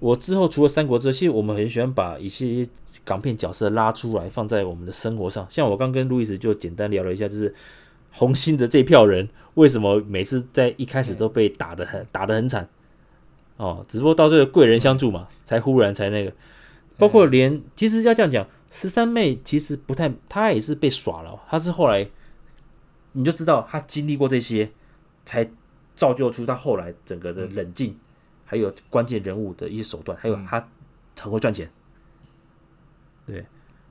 [0.00, 2.66] 我之后除了三国志，其实我们很喜欢把一些
[3.04, 5.46] 港片角色拉出来放在我们的生活上。
[5.48, 7.54] 像我刚跟路易斯就简单聊了一下，就是
[8.10, 12.68] 红心的这票人为什么每次在一开始都被打的很 打的很惨
[13.58, 16.32] 哦，只不过到最后贵人相助嘛，才忽然才那个。
[16.98, 18.44] 包括连其实要这样讲。
[18.70, 21.42] 十三妹其实不太，她也是被耍了。
[21.48, 22.08] 她是后来，
[23.12, 24.70] 你就知道她经历过这些，
[25.24, 25.50] 才
[25.94, 27.98] 造就出她后来整个的冷静，
[28.46, 30.68] 还有关键人物的一些手段，还有她
[31.18, 31.68] 很会赚钱。
[33.26, 33.44] 对，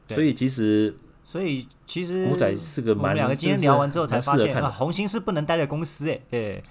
[0.07, 6.63] 所以其实，所以其实古仔是个蛮，我们两个今天聊完之后才发现，红星是不能待在公司哎，对，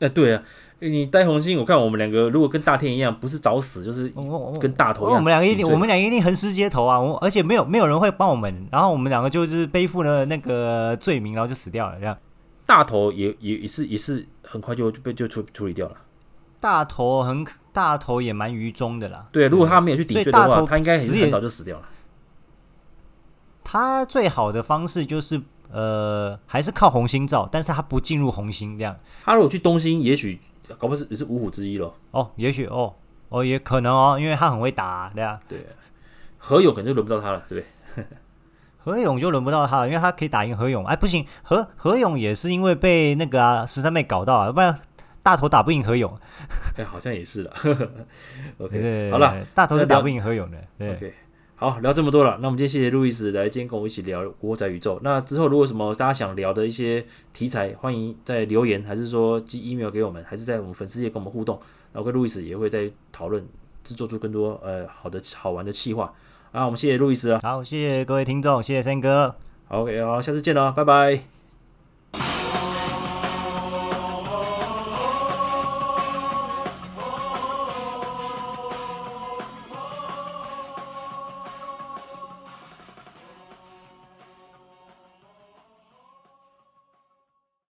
[0.00, 0.42] 哎对啊。
[0.80, 4.12] 你戴红心，我看我们两个如果跟大天一样，不是找死就是
[4.60, 5.16] 跟大头一样。
[5.16, 7.00] 我们两个一定，我们两个一定横尸街头啊！
[7.00, 11.98] 我而且没有没有人会帮我们，然后我们两个就是背负了那个罪名，然后就死掉了。
[11.98, 12.14] 这样，
[12.66, 15.96] 大头也也也是也是很快就被就处处理掉了。
[16.60, 19.26] 大头很大头也蛮愚忠的啦。
[19.32, 21.88] 对，如果他没有去顶罪的话，他应该很早就死掉了。
[23.64, 25.40] 他最好的方式就是
[25.72, 28.94] 呃，还是靠红心照，但是他不进入红心这样。
[29.24, 30.38] 他如果去东星，也许。
[30.74, 31.94] 搞不是也是五虎之一咯。
[32.10, 32.94] 哦，也许哦，
[33.28, 35.40] 哦，也可能哦，因为他很会打，啊，对啊。
[35.48, 35.66] 对，
[36.38, 38.04] 何勇可能就轮不到他了，对不对？
[38.78, 40.84] 何勇就轮不到他了，因为他可以打赢何勇。
[40.86, 44.78] 哎，不行，何何勇也是因为被那个啊十三妹搞到啊，不然
[45.22, 46.16] 大头打不赢何勇。
[46.76, 47.52] 哎，好像也是的。
[48.58, 50.58] OK，好了，大头是打不赢何勇的。
[50.78, 50.92] 对。
[50.94, 51.14] OK。
[51.58, 54.96] 好，聊这么多了，那我们今天谢谢路易斯来今天跟我一起聊《古惑仔宇宙》。
[55.02, 57.02] 那之后如果什么大家想聊的一些
[57.32, 61.58] 题材，欢迎在留言，还是说寄 email 给我们，还是在我们粉丝页跟我们互动。
[61.94, 63.42] 然后跟路易斯也会在讨论
[63.82, 66.12] 制作出更多呃好的好玩的企划。
[66.52, 67.40] 啊，我们谢谢路易斯啊。
[67.42, 69.34] 好，谢谢各位听众，谢谢森哥。
[69.64, 71.35] 好，OK，好，下次见了，拜拜。